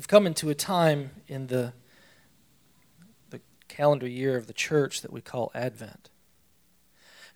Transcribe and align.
We've 0.00 0.08
come 0.08 0.26
into 0.26 0.48
a 0.48 0.54
time 0.54 1.10
in 1.28 1.48
the, 1.48 1.74
the 3.28 3.42
calendar 3.68 4.08
year 4.08 4.38
of 4.38 4.46
the 4.46 4.54
church 4.54 5.02
that 5.02 5.12
we 5.12 5.20
call 5.20 5.52
Advent. 5.54 6.08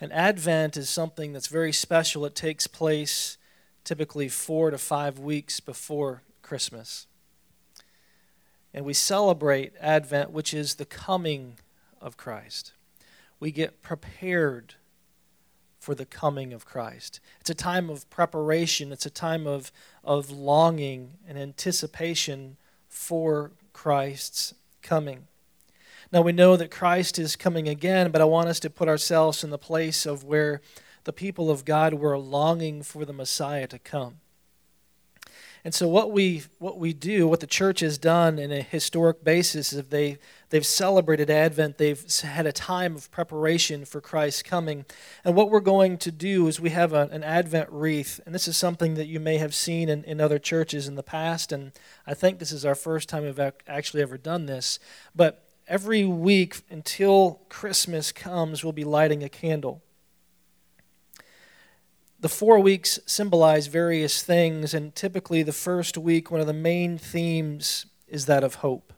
And 0.01 0.11
Advent 0.15 0.79
is 0.79 0.89
something 0.89 1.35
that's 1.35 1.49
very 1.49 1.75
special. 1.75 2.25
It 2.25 2.35
takes 2.35 2.67
place 2.67 3.37
typically 3.85 4.31
four 4.31 4.71
to 4.71 4.79
five 4.79 5.19
weeks 5.19 5.61
before 5.61 6.23
Christmas. 6.41 7.07
And 8.73 8.87
we 8.87 8.95
celebrate 8.95 9.75
Advent, 9.79 10.31
which 10.31 10.55
is 10.55 10.77
the 10.77 10.87
coming 10.87 11.59
of 12.01 12.17
Christ. 12.17 12.73
We 13.41 13.51
get 13.51 13.83
prepared 13.83 14.77
for 15.85 15.95
the 15.95 16.07
coming 16.07 16.55
of 16.55 16.65
Christ. 16.65 17.21
It's 17.41 17.51
a 17.51 17.55
time 17.55 17.91
of 17.91 18.09
preparation, 18.09 18.91
it's 18.91 19.05
a 19.05 19.11
time 19.11 19.47
of, 19.47 19.71
of 20.03 20.31
longing 20.31 21.13
and 21.29 21.39
anticipation 21.39 22.57
for 22.89 23.53
Christ's 23.75 24.55
coming. 24.81 25.27
Now 26.11 26.23
we 26.23 26.33
know 26.33 26.57
that 26.57 26.71
Christ 26.71 27.19
is 27.19 27.37
coming 27.37 27.69
again, 27.69 28.11
but 28.11 28.23
I 28.23 28.25
want 28.25 28.49
us 28.49 28.61
to 28.61 28.71
put 28.71 28.89
ourselves 28.89 29.45
in 29.45 29.51
the 29.51 29.59
place 29.59 30.07
of 30.07 30.25
where 30.25 30.63
the 31.05 31.13
people 31.13 31.51
of 31.51 31.67
God 31.67 31.93
were 31.93 32.17
longing 32.17 32.83
for 32.83 33.05
the 33.05 33.13
Messiah 33.13 33.67
to 33.67 33.79
come. 33.79 34.21
And 35.65 35.73
so 35.73 35.89
what 35.89 36.13
we 36.13 36.43
what 36.59 36.79
we 36.79 36.93
do, 36.93 37.27
what 37.27 37.41
the 37.41 37.47
church 37.47 37.81
has 37.81 37.97
done 37.97 38.39
in 38.39 38.53
a 38.53 38.61
historic 38.61 39.25
basis 39.25 39.73
is 39.73 39.83
they 39.85 40.19
they've 40.51 40.67
celebrated 40.67 41.31
Advent, 41.31 41.79
they've 41.79 42.05
had 42.21 42.47
a 42.47 42.53
time 42.53 42.95
of 42.95 43.11
preparation 43.11 43.87
for 43.87 44.03
Christ's 44.03 44.43
coming. 44.43 44.85
And 45.25 45.35
what 45.35 45.51
we're 45.51 45.61
going 45.61 45.97
to 45.99 46.13
do 46.13 46.47
is 46.49 46.61
we 46.61 46.71
have 46.71 46.93
a, 46.93 47.09
an 47.11 47.25
Advent 47.25 47.71
wreath, 47.71 48.21
and 48.27 48.35
this 48.35 48.47
is 48.47 48.59
something 48.59 48.95
that 48.95 49.07
you 49.07 49.19
may 49.19 49.39
have 49.39 49.55
seen 49.55 49.89
in, 49.89 50.05
in 50.05 50.21
other 50.21 50.39
churches 50.39 50.87
in 50.87 50.97
the 50.97 51.03
past, 51.03 51.51
and 51.51 51.73
I 52.07 52.13
think 52.13 52.39
this 52.39 52.53
is 52.53 52.67
our 52.67 52.75
first 52.75 53.09
time 53.09 53.23
we've 53.23 53.41
actually 53.67 54.03
ever 54.03 54.19
done 54.19 54.45
this. 54.45 54.79
But 55.17 55.49
every 55.67 56.05
week 56.05 56.61
until 56.69 57.41
Christmas 57.49 58.13
comes, 58.13 58.63
we'll 58.63 58.75
be 58.75 58.85
lighting 58.85 59.25
a 59.25 59.31
candle. 59.31 59.84
The 62.21 62.29
four 62.29 62.59
weeks 62.59 62.99
symbolize 63.07 63.67
various 63.67 64.23
things, 64.23 64.73
and 64.73 64.95
typically 64.95 65.43
the 65.43 65.53
first 65.53 65.99
week, 65.99 66.31
one 66.31 66.41
of 66.41 66.47
the 66.47 66.53
main 66.53 66.97
themes 66.97 67.87
is 68.09 68.27
that 68.27 68.45
of 68.45 68.57
hope. 68.57 68.93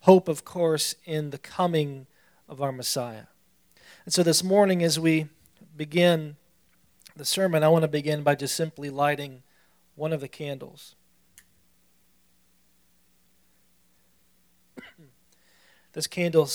Hope, 0.00 0.28
of 0.28 0.44
course, 0.44 0.94
in 1.04 1.30
the 1.30 1.38
coming 1.38 2.06
of 2.48 2.60
our 2.60 2.72
Messiah. 2.72 3.24
And 4.04 4.12
so 4.12 4.22
this 4.22 4.42
morning, 4.42 4.82
as 4.82 4.98
we 4.98 5.28
begin 5.76 6.36
the 7.16 7.24
sermon, 7.24 7.62
I 7.62 7.68
want 7.68 7.82
to 7.82 7.88
begin 7.88 8.22
by 8.22 8.34
just 8.34 8.56
simply 8.56 8.90
lighting 8.90 9.42
one 9.94 10.12
of 10.12 10.20
the 10.20 10.28
candles. 10.28 10.96
this 15.92 16.06
candle 16.06 16.48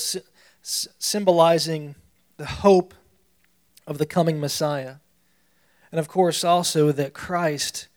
symbolizing 0.62 1.94
the 2.36 2.46
hope 2.46 2.94
of 3.86 3.98
the 3.98 4.06
coming 4.06 4.38
Messiah. 4.40 4.96
And 5.90 5.98
of 5.98 6.08
course, 6.08 6.44
also 6.44 6.92
that 6.92 7.14
Christ, 7.14 7.88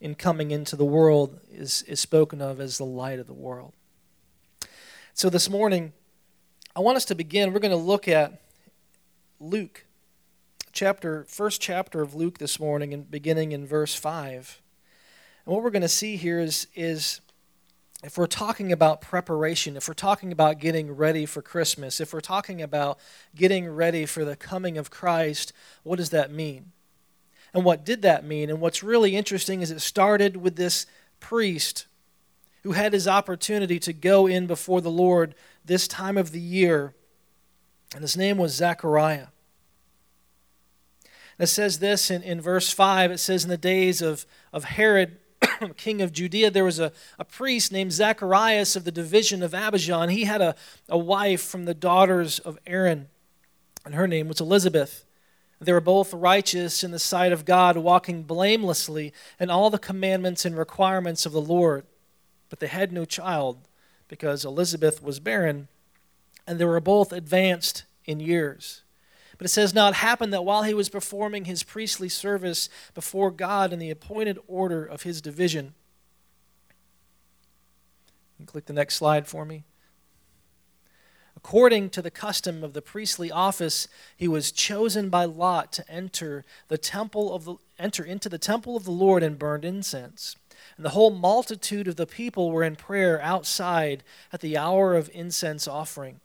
in 0.00 0.14
coming 0.14 0.50
into 0.50 0.76
the 0.76 0.84
world, 0.84 1.40
is, 1.50 1.82
is 1.82 2.00
spoken 2.00 2.40
of 2.40 2.60
as 2.60 2.78
the 2.78 2.84
light 2.84 3.18
of 3.18 3.26
the 3.26 3.32
world. 3.32 3.74
So 5.14 5.28
this 5.28 5.50
morning, 5.50 5.92
I 6.74 6.80
want 6.80 6.96
us 6.96 7.04
to 7.06 7.14
begin. 7.14 7.52
We're 7.52 7.60
going 7.60 7.70
to 7.70 7.76
look 7.76 8.08
at 8.08 8.40
Luke, 9.40 9.84
chapter, 10.72 11.24
first 11.28 11.60
chapter 11.60 12.00
of 12.00 12.14
Luke 12.14 12.38
this 12.38 12.58
morning, 12.58 12.94
and 12.94 13.10
beginning 13.10 13.52
in 13.52 13.66
verse 13.66 13.94
5. 13.94 14.62
And 15.44 15.54
what 15.54 15.62
we're 15.62 15.70
going 15.70 15.82
to 15.82 15.88
see 15.88 16.16
here 16.16 16.38
is, 16.38 16.68
is 16.74 17.20
if 18.02 18.16
we're 18.16 18.26
talking 18.26 18.72
about 18.72 19.00
preparation, 19.00 19.76
if 19.76 19.86
we're 19.86 19.94
talking 19.94 20.32
about 20.32 20.60
getting 20.60 20.90
ready 20.92 21.26
for 21.26 21.42
Christmas, 21.42 22.00
if 22.00 22.12
we're 22.12 22.20
talking 22.20 22.62
about 22.62 22.98
getting 23.34 23.68
ready 23.68 24.06
for 24.06 24.24
the 24.24 24.36
coming 24.36 24.78
of 24.78 24.90
Christ, 24.90 25.52
what 25.82 25.96
does 25.96 26.10
that 26.10 26.30
mean? 26.30 26.72
And 27.54 27.64
what 27.64 27.84
did 27.84 28.02
that 28.02 28.24
mean? 28.24 28.50
And 28.50 28.60
what's 28.60 28.82
really 28.82 29.14
interesting 29.14 29.60
is 29.60 29.70
it 29.70 29.80
started 29.80 30.36
with 30.36 30.56
this 30.56 30.86
priest 31.20 31.86
who 32.62 32.72
had 32.72 32.92
his 32.92 33.08
opportunity 33.08 33.78
to 33.80 33.92
go 33.92 34.26
in 34.26 34.46
before 34.46 34.80
the 34.80 34.90
Lord 34.90 35.34
this 35.64 35.86
time 35.86 36.16
of 36.16 36.32
the 36.32 36.40
year, 36.40 36.94
and 37.92 38.02
his 38.02 38.16
name 38.16 38.38
was 38.38 38.54
Zechariah. 38.54 39.28
It 41.38 41.46
says 41.46 41.78
this 41.78 42.10
in, 42.10 42.22
in 42.22 42.40
verse 42.40 42.70
5 42.70 43.10
it 43.10 43.18
says, 43.18 43.44
In 43.44 43.50
the 43.50 43.56
days 43.56 44.00
of, 44.00 44.26
of 44.52 44.64
Herod, 44.64 45.18
king 45.76 46.00
of 46.00 46.12
Judea, 46.12 46.50
there 46.50 46.64
was 46.64 46.78
a, 46.78 46.92
a 47.18 47.24
priest 47.24 47.72
named 47.72 47.92
Zacharias 47.92 48.76
of 48.76 48.84
the 48.84 48.92
division 48.92 49.42
of 49.42 49.54
Abijah. 49.54 50.00
and 50.00 50.12
He 50.12 50.24
had 50.24 50.40
a, 50.40 50.54
a 50.88 50.98
wife 50.98 51.42
from 51.42 51.64
the 51.64 51.74
daughters 51.74 52.38
of 52.38 52.58
Aaron, 52.66 53.08
and 53.84 53.94
her 53.94 54.06
name 54.06 54.28
was 54.28 54.40
Elizabeth. 54.40 55.04
They 55.64 55.72
were 55.72 55.80
both 55.80 56.12
righteous 56.12 56.82
in 56.82 56.90
the 56.90 56.98
sight 56.98 57.32
of 57.32 57.44
God, 57.44 57.76
walking 57.76 58.24
blamelessly 58.24 59.12
in 59.38 59.50
all 59.50 59.70
the 59.70 59.78
commandments 59.78 60.44
and 60.44 60.56
requirements 60.56 61.24
of 61.24 61.32
the 61.32 61.40
Lord. 61.40 61.84
But 62.48 62.60
they 62.60 62.66
had 62.66 62.92
no 62.92 63.04
child 63.04 63.68
because 64.08 64.44
Elizabeth 64.44 65.02
was 65.02 65.20
barren, 65.20 65.68
and 66.46 66.58
they 66.58 66.64
were 66.64 66.80
both 66.80 67.12
advanced 67.12 67.84
in 68.04 68.20
years. 68.20 68.82
But 69.38 69.46
it 69.46 69.50
says, 69.50 69.72
Now 69.72 69.88
it 69.88 69.94
happened 69.94 70.32
that 70.32 70.44
while 70.44 70.64
he 70.64 70.74
was 70.74 70.88
performing 70.88 71.44
his 71.44 71.62
priestly 71.62 72.08
service 72.08 72.68
before 72.94 73.30
God 73.30 73.72
in 73.72 73.78
the 73.78 73.90
appointed 73.90 74.38
order 74.46 74.84
of 74.84 75.02
his 75.02 75.22
division, 75.22 75.74
click 78.46 78.66
the 78.66 78.72
next 78.72 78.96
slide 78.96 79.28
for 79.28 79.44
me. 79.44 79.64
According 81.44 81.90
to 81.90 82.02
the 82.02 82.10
custom 82.10 82.62
of 82.62 82.72
the 82.72 82.80
priestly 82.82 83.30
office, 83.30 83.88
he 84.16 84.28
was 84.28 84.52
chosen 84.52 85.08
by 85.08 85.24
Lot 85.24 85.72
to 85.72 85.90
enter 85.90 86.44
the 86.68 86.78
temple 86.78 87.34
of 87.34 87.44
the 87.44 87.56
enter 87.80 88.04
into 88.04 88.28
the 88.28 88.38
temple 88.38 88.76
of 88.76 88.84
the 88.84 88.92
Lord 88.92 89.24
and 89.24 89.38
burned 89.38 89.64
incense. 89.64 90.36
And 90.76 90.86
the 90.86 90.90
whole 90.90 91.10
multitude 91.10 91.88
of 91.88 91.96
the 91.96 92.06
people 92.06 92.52
were 92.52 92.62
in 92.62 92.76
prayer 92.76 93.20
outside 93.20 94.04
at 94.32 94.40
the 94.40 94.56
hour 94.56 94.94
of 94.94 95.10
incense 95.12 95.66
offering. 95.66 96.20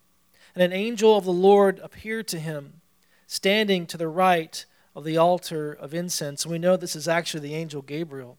And 0.53 0.63
an 0.63 0.71
angel 0.71 1.17
of 1.17 1.25
the 1.25 1.31
Lord 1.31 1.79
appeared 1.79 2.27
to 2.29 2.39
him, 2.39 2.81
standing 3.25 3.87
to 3.87 3.97
the 3.97 4.07
right 4.07 4.65
of 4.95 5.03
the 5.03 5.17
altar 5.17 5.73
of 5.73 5.95
incense. 5.95 6.45
And 6.45 6.51
we 6.51 6.59
know 6.59 6.77
this 6.77 6.95
is 6.95 7.07
actually 7.07 7.41
the 7.41 7.55
angel 7.55 7.81
Gabriel. 7.81 8.37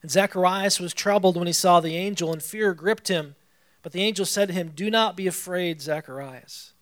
And 0.00 0.10
Zacharias 0.10 0.80
was 0.80 0.94
troubled 0.94 1.36
when 1.36 1.46
he 1.46 1.52
saw 1.52 1.80
the 1.80 1.96
angel, 1.96 2.32
and 2.32 2.42
fear 2.42 2.72
gripped 2.72 3.08
him. 3.08 3.34
But 3.82 3.92
the 3.92 4.02
angel 4.02 4.26
said 4.26 4.48
to 4.48 4.54
him, 4.54 4.72
Do 4.74 4.90
not 4.90 5.16
be 5.16 5.26
afraid, 5.26 5.80
Zacharias, 5.80 6.72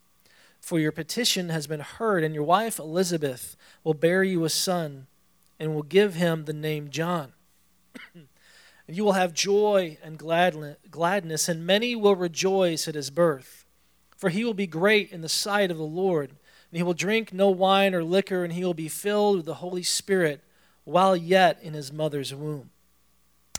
for 0.61 0.79
your 0.79 0.93
petition 0.93 1.49
has 1.51 1.67
been 1.67 1.81
heard, 1.81 2.25
and 2.25 2.35
your 2.35 2.45
wife 2.45 2.79
Elizabeth 2.79 3.57
will 3.85 3.95
bear 3.95 4.25
you 4.25 4.45
a 4.45 4.51
son, 4.51 5.07
and 5.61 5.75
will 5.75 5.83
give 5.83 6.15
him 6.15 6.45
the 6.45 6.53
name 6.53 6.91
John. 6.91 7.33
and 8.15 8.27
you 8.97 9.05
will 9.05 9.13
have 9.13 9.35
joy 9.35 9.99
and 10.03 10.19
gladness, 10.19 11.49
and 11.49 11.67
many 11.67 11.95
will 11.95 12.17
rejoice 12.17 12.89
at 12.89 12.95
his 12.95 13.11
birth. 13.11 13.65
For 14.17 14.31
he 14.31 14.45
will 14.45 14.55
be 14.55 14.67
great 14.67 15.13
in 15.13 15.21
the 15.21 15.29
sight 15.29 15.71
of 15.71 15.79
the 15.79 15.85
Lord, 15.85 16.31
and 16.31 16.77
he 16.77 16.83
will 16.83 16.95
drink 16.95 17.33
no 17.33 17.51
wine 17.51 17.95
or 17.95 18.03
liquor, 18.03 18.43
and 18.43 18.53
he 18.53 18.65
will 18.65 18.75
be 18.75 18.89
filled 18.89 19.37
with 19.37 19.47
the 19.47 19.55
Holy 19.55 19.85
Spirit 19.85 20.43
while 20.85 21.17
yet 21.17 21.59
in 21.63 21.75
his 21.75 21.93
mother's 21.93 22.35
womb. 22.35 22.71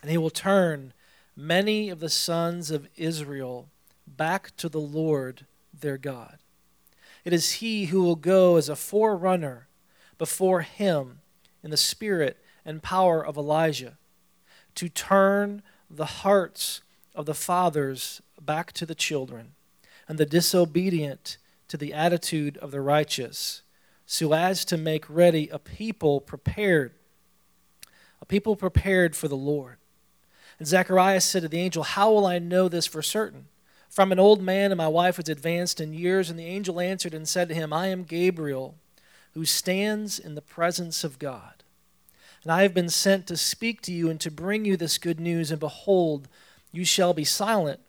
And 0.02 0.12
he 0.12 0.18
will 0.18 0.30
turn 0.30 0.94
many 1.40 1.90
of 1.90 2.02
the 2.02 2.10
sons 2.10 2.70
of 2.70 2.90
Israel 2.98 3.70
back 4.06 4.56
to 4.58 4.68
the 4.68 4.80
Lord 4.80 5.46
their 5.74 5.98
God. 5.98 6.38
It 7.24 7.32
is 7.32 7.54
he 7.54 7.86
who 7.86 8.04
will 8.04 8.18
go 8.18 8.58
as 8.58 8.68
a 8.68 8.76
forerunner 8.76 9.68
before 10.18 10.62
him 10.62 11.20
in 11.64 11.72
the 11.72 11.78
spirit 11.78 12.38
and 12.66 12.84
power 12.84 13.26
of 13.26 13.38
Elijah 13.38 13.98
to 14.76 14.90
turn 14.90 15.62
the 15.90 16.06
hearts 16.06 16.82
of 17.16 17.26
the 17.26 17.34
fathers 17.34 18.22
back 18.42 18.74
to 18.74 18.86
the 18.86 18.96
children 18.96 19.54
and 20.08 20.18
the 20.18 20.26
disobedient 20.26 21.38
to 21.70 21.78
the 21.78 21.94
attitude 21.94 22.58
of 22.58 22.72
the 22.72 22.82
righteous 22.82 23.62
so 24.06 24.34
as 24.34 24.66
to 24.66 24.78
make 24.78 25.06
ready 25.10 25.48
a 25.50 25.60
people 25.60 26.20
prepared 26.20 26.92
a 28.22 28.26
people 28.26 28.56
prepared 28.56 29.16
for 29.16 29.28
the 29.28 29.38
Lord 29.38 29.79
and 30.60 30.68
Zacharias 30.68 31.24
said 31.24 31.44
to 31.44 31.48
the 31.48 31.60
angel, 31.60 31.84
How 31.84 32.12
will 32.12 32.28
I 32.28 32.38
know 32.38 32.68
this 32.68 32.86
for 32.86 33.02
certain? 33.02 33.46
From 33.90 34.12
an 34.12 34.20
old 34.20 34.42
man, 34.42 34.72
and 34.72 34.78
my 34.78 34.90
wife 34.90 35.18
was 35.18 35.30
advanced 35.30 35.80
in 35.80 35.94
years. 35.94 36.30
And 36.30 36.38
the 36.38 36.46
angel 36.46 36.80
answered 36.80 37.14
and 37.14 37.28
said 37.28 37.48
to 37.50 37.56
him, 37.56 37.72
I 37.72 37.88
am 37.88 38.04
Gabriel, 38.04 38.76
who 39.34 39.46
stands 39.46 40.20
in 40.20 40.36
the 40.36 40.42
presence 40.42 41.04
of 41.04 41.18
God. 41.18 41.64
And 42.44 42.52
I 42.52 42.62
have 42.64 42.74
been 42.74 42.90
sent 42.90 43.26
to 43.28 43.38
speak 43.38 43.82
to 43.84 43.94
you 43.94 44.10
and 44.10 44.20
to 44.20 44.30
bring 44.30 44.66
you 44.66 44.78
this 44.78 44.98
good 44.98 45.20
news. 45.20 45.50
And 45.50 45.60
behold, 45.60 46.28
you 46.72 46.86
shall 46.86 47.14
be 47.14 47.24
silent 47.24 47.80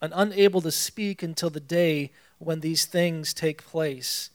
and 0.00 0.12
unable 0.14 0.60
to 0.60 0.70
speak 0.70 1.22
until 1.22 1.50
the 1.50 1.60
day 1.60 2.12
when 2.38 2.60
these 2.60 2.84
things 2.84 3.34
take 3.34 3.64
place, 3.64 4.30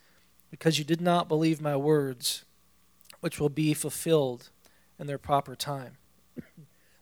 because 0.52 0.78
you 0.78 0.84
did 0.84 1.00
not 1.00 1.30
believe 1.30 1.62
my 1.62 1.76
words, 1.76 2.44
which 3.22 3.40
will 3.40 3.50
be 3.50 3.74
fulfilled 3.74 4.50
in 5.00 5.08
their 5.08 5.18
proper 5.18 5.56
time. 5.56 5.98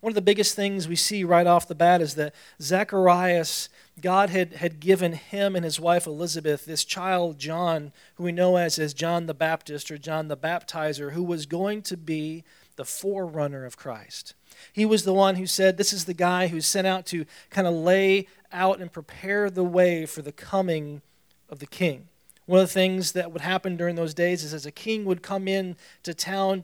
One 0.02 0.10
of 0.10 0.16
the 0.16 0.22
biggest 0.22 0.56
things 0.56 0.88
we 0.88 0.96
see 0.96 1.24
right 1.24 1.46
off 1.46 1.68
the 1.68 1.76
bat 1.76 2.02
is 2.02 2.16
that 2.16 2.34
Zacharias, 2.60 3.70
God 4.02 4.32
had, 4.32 4.54
had 4.54 4.80
given 4.80 5.14
him 5.14 5.56
and 5.56 5.64
his 5.64 5.80
wife 5.80 6.08
Elizabeth 6.08 6.66
this 6.66 6.84
child, 6.84 7.38
John, 7.38 7.94
who 8.16 8.24
we 8.24 8.32
know 8.32 8.58
as, 8.58 8.80
as 8.80 8.96
John 8.96 9.28
the 9.28 9.36
Baptist 9.36 9.92
or 9.92 10.00
John 10.00 10.28
the 10.28 10.36
Baptizer, 10.36 11.12
who 11.12 11.24
was 11.24 11.46
going 11.46 11.84
to 11.84 11.96
be 11.96 12.44
the 12.78 12.86
forerunner 12.86 13.64
of 13.64 13.78
Christ. 13.78 14.34
He 14.74 14.86
was 14.86 15.04
the 15.04 15.14
one 15.14 15.36
who 15.36 15.46
said, 15.46 15.78
This 15.78 15.94
is 15.94 16.06
the 16.06 16.16
guy 16.16 16.48
who's 16.48 16.66
sent 16.66 16.88
out 16.88 17.06
to 17.08 17.26
kind 17.52 17.68
of 17.68 17.74
lay 17.76 18.28
out 18.52 18.80
and 18.80 18.92
prepare 18.92 19.52
the 19.52 19.64
way 19.64 20.08
for 20.08 20.24
the 20.24 20.32
coming 20.32 21.04
of 21.48 21.60
the 21.60 21.68
king. 21.68 22.08
One 22.48 22.60
of 22.60 22.68
the 22.68 22.74
things 22.74 23.12
that 23.12 23.32
would 23.32 23.42
happen 23.42 23.78
during 23.78 23.96
those 23.96 24.16
days 24.16 24.44
is 24.44 24.54
as 24.54 24.66
a 24.66 24.72
king 24.72 25.06
would 25.06 25.22
come 25.22 25.48
in 25.48 25.76
to 26.04 26.16
town 26.16 26.64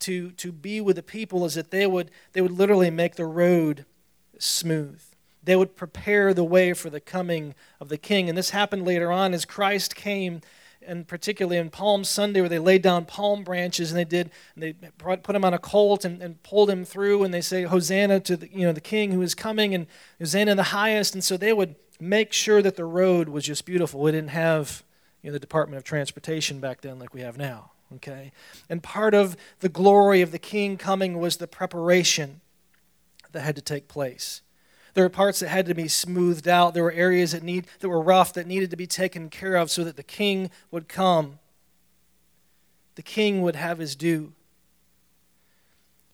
to, 0.00 0.30
to 0.32 0.52
be 0.52 0.80
with 0.80 0.96
the 0.96 1.02
people, 1.02 1.44
is 1.44 1.54
that 1.54 1.70
they 1.70 1.86
would, 1.86 2.10
they 2.32 2.40
would 2.40 2.52
literally 2.52 2.90
make 2.90 3.16
the 3.16 3.24
road 3.24 3.84
smooth. 4.38 5.02
They 5.42 5.56
would 5.56 5.76
prepare 5.76 6.34
the 6.34 6.44
way 6.44 6.72
for 6.72 6.90
the 6.90 7.00
coming 7.00 7.54
of 7.80 7.88
the 7.88 7.98
king. 7.98 8.28
And 8.28 8.36
this 8.36 8.50
happened 8.50 8.84
later 8.84 9.12
on 9.12 9.32
as 9.32 9.44
Christ 9.44 9.94
came 9.94 10.40
and 10.86 11.06
particularly 11.06 11.58
in 11.58 11.70
Palm 11.70 12.04
Sunday, 12.04 12.40
where 12.40 12.48
they 12.48 12.58
laid 12.58 12.82
down 12.82 13.04
palm 13.04 13.42
branches 13.42 13.90
and 13.90 13.98
they 13.98 14.04
did, 14.04 14.30
and 14.54 14.62
they 14.62 14.72
put 14.72 15.34
him 15.34 15.44
on 15.44 15.52
a 15.52 15.58
colt 15.58 16.04
and, 16.04 16.22
and 16.22 16.42
pulled 16.42 16.70
him 16.70 16.84
through, 16.84 17.24
and 17.24 17.34
they 17.34 17.40
say 17.40 17.64
Hosanna 17.64 18.20
to 18.20 18.36
the, 18.36 18.48
you 18.52 18.66
know 18.66 18.72
the 18.72 18.80
King 18.80 19.12
who 19.12 19.22
is 19.22 19.34
coming, 19.34 19.74
and 19.74 19.86
Hosanna 20.20 20.54
the 20.54 20.62
highest. 20.62 21.14
And 21.14 21.24
so 21.24 21.36
they 21.36 21.52
would 21.52 21.74
make 22.00 22.32
sure 22.32 22.62
that 22.62 22.76
the 22.76 22.84
road 22.84 23.28
was 23.28 23.44
just 23.44 23.64
beautiful. 23.64 24.00
We 24.00 24.12
didn't 24.12 24.30
have 24.30 24.84
you 25.22 25.30
know, 25.30 25.32
the 25.32 25.40
Department 25.40 25.78
of 25.78 25.84
Transportation 25.84 26.60
back 26.60 26.80
then 26.80 26.98
like 26.98 27.12
we 27.12 27.22
have 27.22 27.36
now. 27.36 27.72
Okay, 27.94 28.32
and 28.68 28.82
part 28.82 29.14
of 29.14 29.36
the 29.60 29.68
glory 29.68 30.20
of 30.20 30.32
the 30.32 30.40
King 30.40 30.76
coming 30.76 31.18
was 31.18 31.36
the 31.36 31.46
preparation 31.46 32.40
that 33.30 33.42
had 33.42 33.54
to 33.56 33.62
take 33.62 33.86
place. 33.86 34.42
There 34.94 35.04
were 35.04 35.10
parts 35.10 35.40
that 35.40 35.48
had 35.48 35.66
to 35.66 35.74
be 35.74 35.88
smoothed 35.88 36.48
out. 36.48 36.74
There 36.74 36.82
were 36.82 36.90
areas 36.90 37.32
that 37.32 37.42
need 37.42 37.66
that 37.80 37.88
were 37.88 38.00
rough 38.00 38.32
that 38.32 38.46
needed 38.46 38.70
to 38.70 38.76
be 38.76 38.86
taken 38.86 39.28
care 39.28 39.54
of 39.56 39.70
so 39.70 39.84
that 39.84 39.96
the 39.96 40.02
king 40.02 40.50
would 40.70 40.88
come. 40.88 41.38
The 42.96 43.02
king 43.02 43.42
would 43.42 43.56
have 43.56 43.78
his 43.78 43.94
due. 43.94 44.32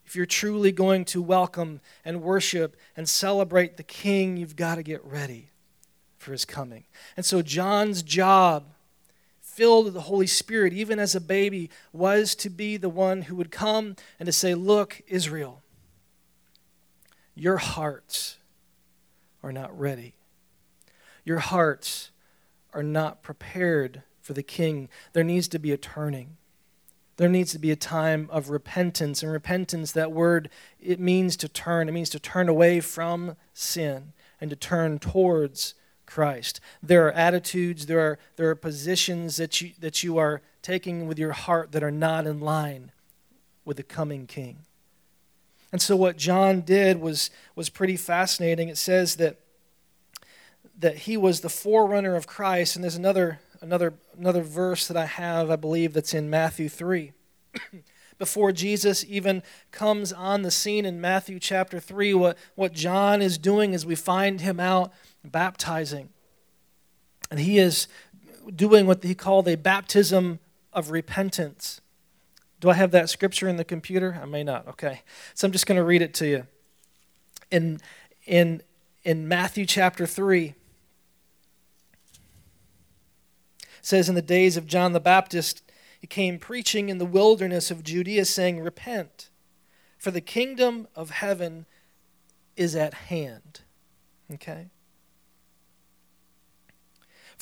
If 0.05 0.17
you're 0.17 0.27
truly 0.27 0.73
going 0.73 1.05
to 1.07 1.23
welcome 1.23 1.81
and 2.05 2.23
worship 2.23 2.77
and 2.97 3.09
celebrate 3.09 3.77
the 3.77 3.83
king, 3.83 4.37
you've 4.37 4.57
got 4.57 4.75
to 4.75 4.83
get 4.83 5.03
ready 5.05 5.51
for 6.19 6.33
his 6.33 6.45
coming. 6.45 6.85
And 7.17 7.25
so 7.25 7.41
John's 7.41 8.03
job 8.03 8.72
filled 9.63 9.85
with 9.85 9.95
the 9.95 10.01
Holy 10.01 10.27
Spirit, 10.27 10.73
even 10.73 10.99
as 10.99 11.15
a 11.15 11.21
baby, 11.21 11.71
was 11.93 12.35
to 12.35 12.51
be 12.51 12.77
the 12.77 12.89
one 12.89 13.23
who 13.23 13.37
would 13.37 13.53
come 13.53 13.95
and 14.19 14.27
to 14.27 14.33
say, 14.33 14.57
Look, 14.57 15.01
Israel, 15.07 15.63
your 17.37 17.59
hearts 17.59 18.39
are 19.41 19.53
not 19.53 19.79
ready. 19.79 20.15
Your 21.25 21.39
hearts 21.39 22.11
are 22.75 22.83
not 22.83 23.23
prepared 23.23 24.03
for 24.21 24.33
the 24.33 24.43
king. 24.43 24.89
There 25.13 25.23
needs 25.23 25.47
to 25.47 25.61
be 25.61 25.71
a 25.71 25.77
turning. 25.77 26.39
There 27.17 27.29
needs 27.29 27.53
to 27.53 27.61
be 27.61 27.71
a 27.71 27.77
time 27.77 28.29
of 28.33 28.51
repentance. 28.51 29.23
And 29.23 29.31
repentance, 29.31 29.93
that 29.93 30.11
word, 30.11 30.51
it 30.81 30.99
means 30.99 31.37
to 31.37 31.49
turn. 31.49 31.89
It 31.89 31.93
means 31.93 32.11
to 32.11 32.19
turn 32.19 32.49
away 32.49 32.81
from 32.81 33.37
sin 33.55 34.13
and 34.41 34.51
to 34.51 34.57
turn 34.57 34.99
towards 34.99 35.75
Christ. 36.13 36.61
There 36.83 37.07
are 37.07 37.13
attitudes, 37.13 37.87
there 37.87 38.01
are, 38.01 38.19
there 38.37 38.51
are 38.51 38.55
positions 38.55 39.37
that 39.37 39.63
you, 39.63 39.71
that 39.81 40.03
you 40.03 40.19
are 40.19 40.43
taking 40.61 41.07
with 41.07 41.19
your 41.19 41.33
heart 41.33 41.73
that 41.73 41.83
are 41.83 41.91
not 41.91 42.27
in 42.27 42.39
line 42.39 42.93
with 43.65 43.79
the 43.79 43.83
coming 43.83 44.27
king. 44.27 44.59
And 45.73 45.81
so 45.81 45.97
what 45.97 46.19
John 46.19 46.61
did 46.61 47.01
was, 47.01 47.31
was 47.57 47.71
pretty 47.71 47.97
fascinating. 47.97 48.69
It 48.69 48.77
says 48.77 49.17
that, 49.17 49.41
that 50.79 50.99
he 50.99 51.17
was 51.17 51.41
the 51.41 51.49
forerunner 51.49 52.15
of 52.15 52.27
Christ. 52.27 52.77
And 52.77 52.85
there's 52.85 52.97
another, 52.97 53.41
another, 53.63 53.95
another 54.19 54.43
verse 54.43 54.87
that 54.89 54.99
I 54.99 55.07
have, 55.07 55.51
I 55.51 55.57
believe, 55.57 55.95
that's 55.95 56.13
in 56.13 56.29
Matthew 56.29 56.69
3. 56.69 57.13
Before 58.19 58.53
Jesus 58.53 59.03
even 59.09 59.43
comes 59.71 60.13
on 60.13 60.43
the 60.43 60.51
scene 60.51 60.85
in 60.85 61.01
Matthew 61.01 61.41
chapter 61.41 61.81
3, 61.81 62.13
what, 62.13 62.37
what 62.55 62.75
John 62.75 63.23
is 63.23 63.39
doing 63.39 63.73
is 63.73 63.87
we 63.87 63.95
find 63.95 64.43
him 64.43 64.61
out 64.61 64.93
baptizing. 65.25 66.11
And 67.31 67.41
he 67.41 67.59
is 67.59 67.89
doing 68.55 68.87
what 68.87 69.03
he 69.03 69.15
called 69.15 69.49
a 69.49 69.57
baptism 69.57 70.39
of 70.73 70.91
repentance. 70.91 71.81
Do 72.61 72.71
I 72.71 72.75
have 72.75 72.91
that 72.93 73.11
scripture 73.11 73.49
in 73.49 73.57
the 73.57 73.65
computer? 73.65 74.19
I 74.21 74.27
may 74.27 74.45
not. 74.45 74.69
Okay. 74.69 75.03
So 75.35 75.47
I'm 75.47 75.53
just 75.53 75.67
going 75.67 75.77
to 75.77 75.85
read 75.85 76.03
it 76.03 76.15
to 76.15 76.27
you. 76.27 76.47
In, 77.51 77.81
in, 78.27 78.63
in 79.03 79.29
Matthew 79.29 79.67
chapter 79.67 80.07
3, 80.07 80.55
says, 83.83 84.09
In 84.09 84.15
the 84.15 84.23
days 84.23 84.57
of 84.57 84.67
John 84.67 84.93
the 84.93 85.01
Baptist, 85.01 85.63
he 86.01 86.07
came 86.07 86.39
preaching 86.39 86.89
in 86.89 86.99
the 86.99 87.05
wilderness 87.05 87.71
of 87.71 87.83
Judea, 87.83 88.25
saying, 88.25 88.61
Repent, 88.61 89.29
for 89.99 90.11
the 90.11 90.21
kingdom 90.21 90.89
of 90.95 91.11
heaven 91.11 91.67
is 92.57 92.75
at 92.75 92.95
hand. 92.95 93.61
Okay? 94.33 94.69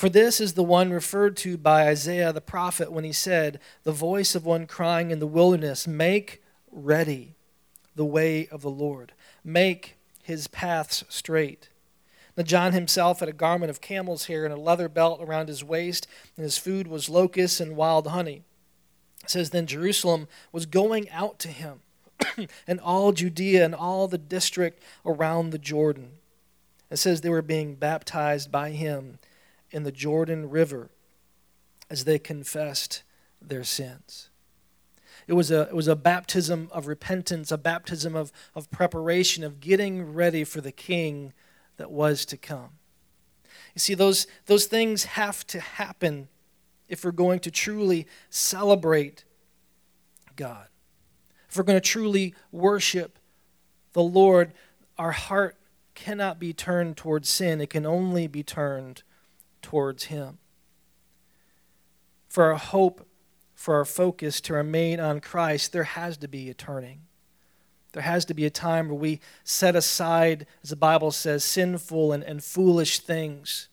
For 0.01 0.09
this 0.09 0.41
is 0.41 0.53
the 0.53 0.63
one 0.63 0.91
referred 0.91 1.37
to 1.37 1.57
by 1.57 1.87
Isaiah 1.87 2.33
the 2.33 2.41
prophet 2.41 2.91
when 2.91 3.03
he 3.03 3.13
said, 3.13 3.59
The 3.83 3.91
voice 3.91 4.33
of 4.33 4.47
one 4.47 4.65
crying 4.65 5.11
in 5.11 5.19
the 5.19 5.27
wilderness, 5.27 5.85
Make 5.85 6.41
ready 6.71 7.35
the 7.95 8.03
way 8.03 8.47
of 8.47 8.63
the 8.63 8.71
Lord, 8.71 9.11
make 9.43 9.97
his 10.23 10.47
paths 10.47 11.03
straight. 11.07 11.69
Now, 12.35 12.41
John 12.41 12.71
himself 12.71 13.19
had 13.19 13.29
a 13.29 13.31
garment 13.31 13.69
of 13.69 13.79
camel's 13.79 14.25
hair 14.25 14.43
and 14.43 14.51
a 14.51 14.59
leather 14.59 14.89
belt 14.89 15.21
around 15.21 15.49
his 15.49 15.63
waist, 15.63 16.07
and 16.35 16.43
his 16.43 16.57
food 16.57 16.87
was 16.87 17.07
locusts 17.07 17.59
and 17.59 17.77
wild 17.77 18.07
honey. 18.07 18.41
It 19.23 19.29
says, 19.29 19.51
Then 19.51 19.67
Jerusalem 19.67 20.27
was 20.51 20.65
going 20.65 21.11
out 21.11 21.37
to 21.37 21.47
him, 21.47 21.81
and 22.67 22.79
all 22.79 23.11
Judea 23.11 23.63
and 23.63 23.75
all 23.75 24.07
the 24.07 24.17
district 24.17 24.81
around 25.05 25.51
the 25.51 25.59
Jordan. 25.59 26.13
It 26.89 26.97
says 26.97 27.21
they 27.21 27.29
were 27.29 27.43
being 27.43 27.75
baptized 27.75 28.51
by 28.51 28.71
him 28.71 29.19
in 29.71 29.83
the 29.83 29.91
Jordan 29.91 30.49
River 30.49 30.91
as 31.89 32.05
they 32.05 32.19
confessed 32.19 33.03
their 33.41 33.63
sins. 33.63 34.29
It 35.27 35.33
was 35.33 35.51
a, 35.51 35.61
it 35.61 35.75
was 35.75 35.87
a 35.87 35.95
baptism 35.95 36.69
of 36.71 36.87
repentance, 36.87 37.51
a 37.51 37.57
baptism 37.57 38.15
of, 38.15 38.31
of 38.55 38.69
preparation, 38.71 39.43
of 39.43 39.59
getting 39.59 40.13
ready 40.13 40.43
for 40.43 40.61
the 40.61 40.71
king 40.71 41.33
that 41.77 41.91
was 41.91 42.25
to 42.25 42.37
come. 42.37 42.71
You 43.75 43.79
see, 43.79 43.93
those, 43.93 44.27
those 44.47 44.65
things 44.65 45.05
have 45.05 45.45
to 45.47 45.59
happen 45.59 46.27
if 46.89 47.05
we're 47.05 47.11
going 47.11 47.39
to 47.39 47.51
truly 47.51 48.07
celebrate 48.29 49.23
God. 50.35 50.67
If 51.49 51.57
we're 51.57 51.63
going 51.63 51.79
to 51.79 51.87
truly 51.87 52.33
worship 52.51 53.17
the 53.93 54.03
Lord, 54.03 54.53
our 54.97 55.11
heart 55.11 55.57
cannot 55.95 56.39
be 56.39 56.53
turned 56.53 56.97
towards 56.97 57.29
sin, 57.29 57.61
it 57.61 57.69
can 57.69 57.85
only 57.85 58.27
be 58.27 58.43
turned 58.43 59.03
towards 59.61 60.05
Him. 60.05 60.37
For 62.29 62.45
our 62.45 62.57
hope, 62.57 63.07
for 63.53 63.75
our 63.75 63.85
focus 63.85 64.41
to 64.41 64.53
remain 64.53 64.99
on 64.99 65.19
Christ, 65.19 65.71
there 65.73 65.83
has 65.83 66.17
to 66.17 66.27
be 66.27 66.49
a 66.49 66.53
turning. 66.53 67.01
There 67.93 68.03
has 68.03 68.23
to 68.25 68.33
be 68.33 68.45
a 68.45 68.49
time 68.49 68.87
where 68.87 68.97
we 68.97 69.19
set 69.43 69.75
aside, 69.75 70.47
as 70.63 70.69
the 70.69 70.75
Bible 70.75 71.11
says, 71.11 71.43
sinful 71.43 72.13
and, 72.13 72.23
and 72.23 72.43
foolish 72.43 72.99
things. 72.99 73.67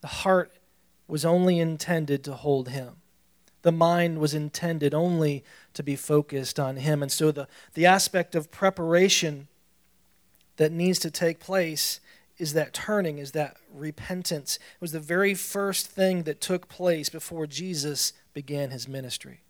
The 0.00 0.08
heart 0.08 0.52
was 1.06 1.24
only 1.24 1.58
intended 1.58 2.24
to 2.24 2.32
hold 2.32 2.70
Him. 2.70 2.96
The 3.60 3.72
mind 3.72 4.18
was 4.18 4.34
intended 4.34 4.94
only 4.94 5.44
to 5.74 5.82
be 5.82 5.96
focused 5.96 6.58
on 6.58 6.76
Him. 6.76 7.02
And 7.02 7.12
so 7.12 7.30
the, 7.30 7.46
the 7.74 7.86
aspect 7.86 8.34
of 8.34 8.50
preparation 8.50 9.48
that 10.56 10.72
needs 10.72 10.98
to 11.00 11.10
take 11.10 11.38
place 11.38 12.00
is 12.38 12.54
that 12.54 12.72
turning, 12.72 13.18
is 13.18 13.32
that 13.32 13.56
repentance. 13.72 14.56
It 14.56 14.80
was 14.80 14.92
the 14.92 15.00
very 15.00 15.34
first 15.34 15.86
thing 15.86 16.24
that 16.24 16.40
took 16.40 16.68
place 16.68 17.08
before 17.08 17.46
Jesus 17.46 18.12
began 18.32 18.70
his 18.70 18.88
ministry. 18.88 19.42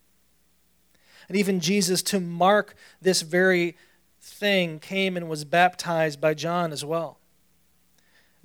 And 1.29 1.37
even 1.37 1.61
Jesus, 1.61 2.03
to 2.05 2.21
mark 2.21 2.75
this 3.01 3.23
very 3.23 3.77
thing, 4.21 4.79
came 4.79 5.17
and 5.17 5.29
was 5.29 5.45
baptized 5.45 6.21
by 6.21 6.35
John 6.35 6.73
as 6.73 6.85
well. 6.85 7.19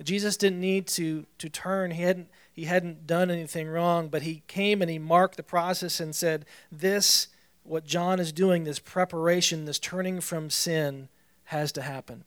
Jesus 0.02 0.36
didn't 0.36 0.60
need 0.60 0.86
to, 0.88 1.26
to 1.38 1.48
turn. 1.48 1.90
He 1.90 2.02
hadn't, 2.02 2.28
he 2.52 2.64
hadn't 2.64 3.06
done 3.06 3.30
anything 3.30 3.68
wrong, 3.68 4.08
but 4.08 4.22
he 4.22 4.42
came 4.46 4.80
and 4.80 4.90
he 4.90 4.98
marked 4.98 5.36
the 5.36 5.42
process 5.42 5.98
and 5.98 6.14
said, 6.14 6.46
This, 6.70 7.28
what 7.64 7.84
John 7.84 8.20
is 8.20 8.32
doing, 8.32 8.62
this 8.62 8.78
preparation, 8.78 9.64
this 9.64 9.80
turning 9.80 10.20
from 10.20 10.50
sin, 10.50 11.08
has 11.44 11.72
to 11.72 11.82
happen. 11.82 12.24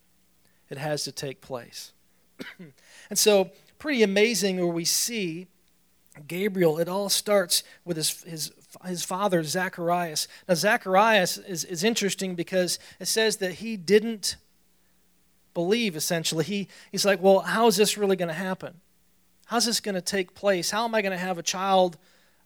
It 0.69 0.77
has 0.77 1.03
to 1.05 1.11
take 1.11 1.39
place. 1.41 1.93
and 3.09 3.17
so, 3.17 3.51
pretty 3.79 4.03
amazing 4.03 4.57
where 4.57 4.67
we 4.67 4.85
see 4.85 5.47
Gabriel, 6.27 6.77
it 6.77 6.89
all 6.89 7.09
starts 7.09 7.63
with 7.85 7.97
his, 7.97 8.21
his, 8.23 8.51
his 8.85 9.03
father, 9.03 9.43
Zacharias. 9.43 10.27
Now, 10.47 10.55
Zacharias 10.55 11.37
is, 11.37 11.63
is 11.63 11.83
interesting 11.83 12.35
because 12.35 12.79
it 12.99 13.07
says 13.07 13.37
that 13.37 13.53
he 13.53 13.77
didn't 13.77 14.35
believe, 15.53 15.95
essentially. 15.95 16.43
He, 16.43 16.67
he's 16.91 17.05
like, 17.05 17.21
Well, 17.21 17.39
how 17.39 17.67
is 17.67 17.77
this 17.77 17.97
really 17.97 18.15
going 18.15 18.27
to 18.27 18.33
happen? 18.33 18.81
How's 19.45 19.65
this 19.65 19.79
going 19.79 19.95
to 19.95 20.01
take 20.01 20.33
place? 20.33 20.71
How 20.71 20.85
am 20.85 20.95
I 20.95 21.01
going 21.01 21.11
to 21.11 21.17
have 21.17 21.37
a 21.37 21.43
child? 21.43 21.97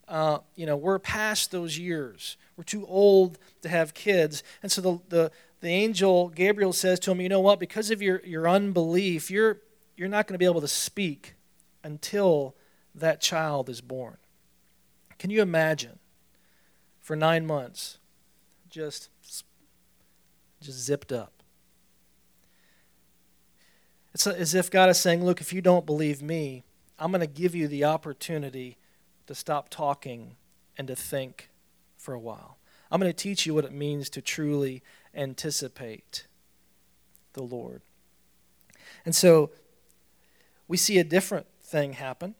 Uh, 0.07 0.39
you 0.55 0.65
know, 0.65 0.75
we're 0.75 0.99
past 0.99 1.51
those 1.51 1.77
years. 1.77 2.37
We're 2.57 2.63
too 2.63 2.85
old 2.87 3.37
to 3.61 3.69
have 3.69 3.93
kids. 3.93 4.43
And 4.61 4.71
so 4.71 4.81
the, 4.81 4.99
the, 5.09 5.31
the 5.61 5.69
angel 5.69 6.29
Gabriel 6.29 6.73
says 6.73 6.99
to 7.01 7.11
him, 7.11 7.21
You 7.21 7.29
know 7.29 7.41
what? 7.41 7.59
Because 7.59 7.91
of 7.91 8.01
your, 8.01 8.21
your 8.23 8.47
unbelief, 8.47 9.31
you're, 9.31 9.59
you're 9.95 10.09
not 10.09 10.27
going 10.27 10.33
to 10.33 10.39
be 10.39 10.45
able 10.45 10.61
to 10.61 10.67
speak 10.67 11.35
until 11.83 12.55
that 12.93 13.21
child 13.21 13.69
is 13.69 13.81
born. 13.81 14.17
Can 15.17 15.29
you 15.29 15.41
imagine 15.41 15.99
for 17.01 17.15
nine 17.15 17.45
months 17.45 17.99
just, 18.69 19.09
just 20.61 20.79
zipped 20.79 21.11
up? 21.11 21.31
It's 24.13 24.25
as 24.27 24.55
if 24.55 24.71
God 24.71 24.89
is 24.89 24.97
saying, 24.97 25.25
Look, 25.25 25.41
if 25.41 25.51
you 25.51 25.61
don't 25.61 25.85
believe 25.85 26.21
me, 26.21 26.63
I'm 26.97 27.11
going 27.11 27.21
to 27.21 27.27
give 27.27 27.53
you 27.53 27.67
the 27.67 27.83
opportunity 27.83 28.77
to 29.27 29.35
stop 29.35 29.69
talking 29.69 30.37
and 30.77 30.87
to 30.87 30.95
think 30.95 31.49
for 31.97 32.13
a 32.13 32.19
while. 32.19 32.57
I'm 32.89 33.01
going 33.01 33.11
to 33.11 33.17
teach 33.17 33.45
you 33.45 33.53
what 33.53 33.65
it 33.65 33.73
means 33.73 34.09
to 34.11 34.21
truly 34.21 34.83
anticipate 35.13 36.27
the 37.33 37.43
Lord. 37.43 37.81
And 39.05 39.13
so 39.13 39.51
we 40.67 40.77
see 40.77 40.97
a 40.97 41.03
different 41.03 41.45
thing 41.63 41.93
happen. 41.93 42.35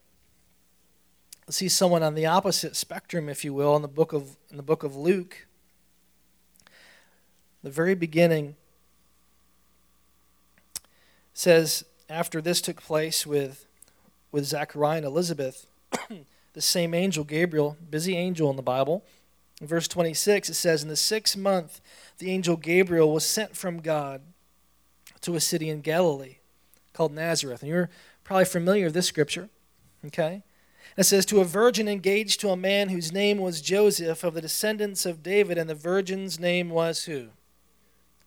We 1.47 1.53
see 1.53 1.69
someone 1.69 2.03
on 2.03 2.15
the 2.15 2.25
opposite 2.25 2.75
spectrum, 2.75 3.29
if 3.29 3.45
you 3.45 3.53
will, 3.53 3.75
in 3.75 3.81
the 3.81 3.87
book 3.87 4.13
of 4.13 4.37
in 4.49 4.57
the 4.57 4.63
book 4.63 4.83
of 4.83 4.95
Luke. 4.95 5.45
The 7.61 7.69
very 7.69 7.95
beginning 7.95 8.55
says 11.33 11.83
after 12.09 12.41
this 12.41 12.61
took 12.61 12.81
place 12.81 13.27
with 13.27 13.65
with 14.31 14.45
Zachariah 14.45 14.97
and 14.97 15.05
Elizabeth, 15.05 15.67
the 16.53 16.61
same 16.61 16.93
angel 16.93 17.23
Gabriel, 17.23 17.77
busy 17.89 18.17
angel 18.17 18.49
in 18.49 18.55
the 18.55 18.61
Bible. 18.61 19.03
In 19.61 19.67
verse 19.67 19.87
26 19.87 20.49
it 20.49 20.53
says 20.55 20.83
in 20.83 20.89
the 20.89 20.95
6th 20.95 21.37
month 21.37 21.79
the 22.17 22.31
angel 22.31 22.57
Gabriel 22.57 23.13
was 23.13 23.25
sent 23.25 23.55
from 23.55 23.81
God 23.81 24.21
to 25.21 25.35
a 25.35 25.39
city 25.39 25.69
in 25.69 25.81
Galilee 25.81 26.37
called 26.93 27.13
Nazareth. 27.13 27.61
And 27.61 27.69
you're 27.69 27.89
probably 28.25 28.43
familiar 28.43 28.85
with 28.85 28.93
this 28.93 29.07
scripture. 29.07 29.49
Okay? 30.05 30.43
It 30.97 31.03
says, 31.03 31.25
To 31.27 31.39
a 31.39 31.45
virgin 31.45 31.87
engaged 31.87 32.41
to 32.41 32.49
a 32.49 32.57
man 32.57 32.89
whose 32.89 33.13
name 33.13 33.37
was 33.37 33.61
Joseph 33.61 34.25
of 34.25 34.33
the 34.33 34.41
descendants 34.41 35.05
of 35.05 35.23
David, 35.23 35.57
and 35.57 35.69
the 35.69 35.75
virgin's 35.75 36.37
name 36.37 36.69
was 36.69 37.05
who? 37.05 37.27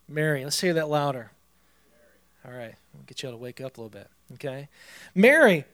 Mary. 0.09 0.43
Let's 0.43 0.62
hear 0.62 0.73
that 0.73 0.88
louder. 0.88 1.33
All 2.47 2.52
right. 2.52 2.75
We'll 2.95 3.02
get 3.07 3.23
you 3.23 3.28
all 3.28 3.35
to 3.35 3.38
wake 3.38 3.61
up 3.61 3.76
a 3.76 3.81
little 3.81 3.90
bit. 3.90 4.09
Okay? 4.35 4.69
Mary. 5.14 5.64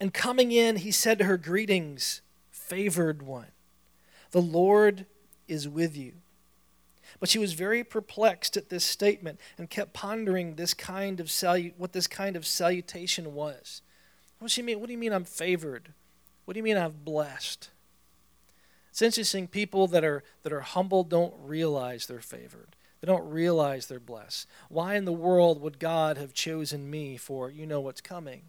And 0.00 0.12
coming 0.12 0.52
in, 0.52 0.76
he 0.76 0.90
said 0.90 1.18
to 1.18 1.24
her, 1.24 1.38
Greetings, 1.38 2.20
favored 2.50 3.22
one. 3.22 3.48
The 4.32 4.42
Lord 4.42 5.06
is 5.46 5.66
with 5.66 5.96
you. 5.96 6.12
But 7.20 7.28
she 7.28 7.38
was 7.38 7.52
very 7.52 7.84
perplexed 7.84 8.56
at 8.56 8.68
this 8.68 8.84
statement 8.84 9.40
and 9.56 9.70
kept 9.70 9.92
pondering 9.92 10.54
this 10.54 10.74
kind 10.74 11.20
of 11.20 11.26
salu- 11.26 11.74
what 11.76 11.92
this 11.92 12.06
kind 12.06 12.36
of 12.36 12.46
salutation 12.46 13.34
was. 13.34 13.82
What, 14.38 14.50
she 14.50 14.62
mean? 14.62 14.80
what 14.80 14.86
do 14.86 14.92
you 14.92 14.98
mean 14.98 15.12
I'm 15.12 15.24
favored? 15.24 15.92
What 16.44 16.54
do 16.54 16.58
you 16.58 16.64
mean 16.64 16.76
I'm 16.76 16.94
blessed? 17.04 17.70
It's 18.90 19.02
interesting, 19.02 19.46
people 19.46 19.86
that 19.88 20.04
are, 20.04 20.24
that 20.42 20.52
are 20.52 20.60
humble 20.60 21.04
don't 21.04 21.34
realize 21.42 22.06
they're 22.06 22.20
favored. 22.20 22.74
They 23.00 23.06
don't 23.06 23.30
realize 23.30 23.86
they're 23.86 24.00
blessed. 24.00 24.46
Why 24.68 24.96
in 24.96 25.04
the 25.04 25.12
world 25.12 25.60
would 25.60 25.78
God 25.78 26.16
have 26.16 26.34
chosen 26.34 26.90
me 26.90 27.16
for 27.16 27.50
you 27.50 27.66
know 27.66 27.80
what's 27.80 28.00
coming? 28.00 28.42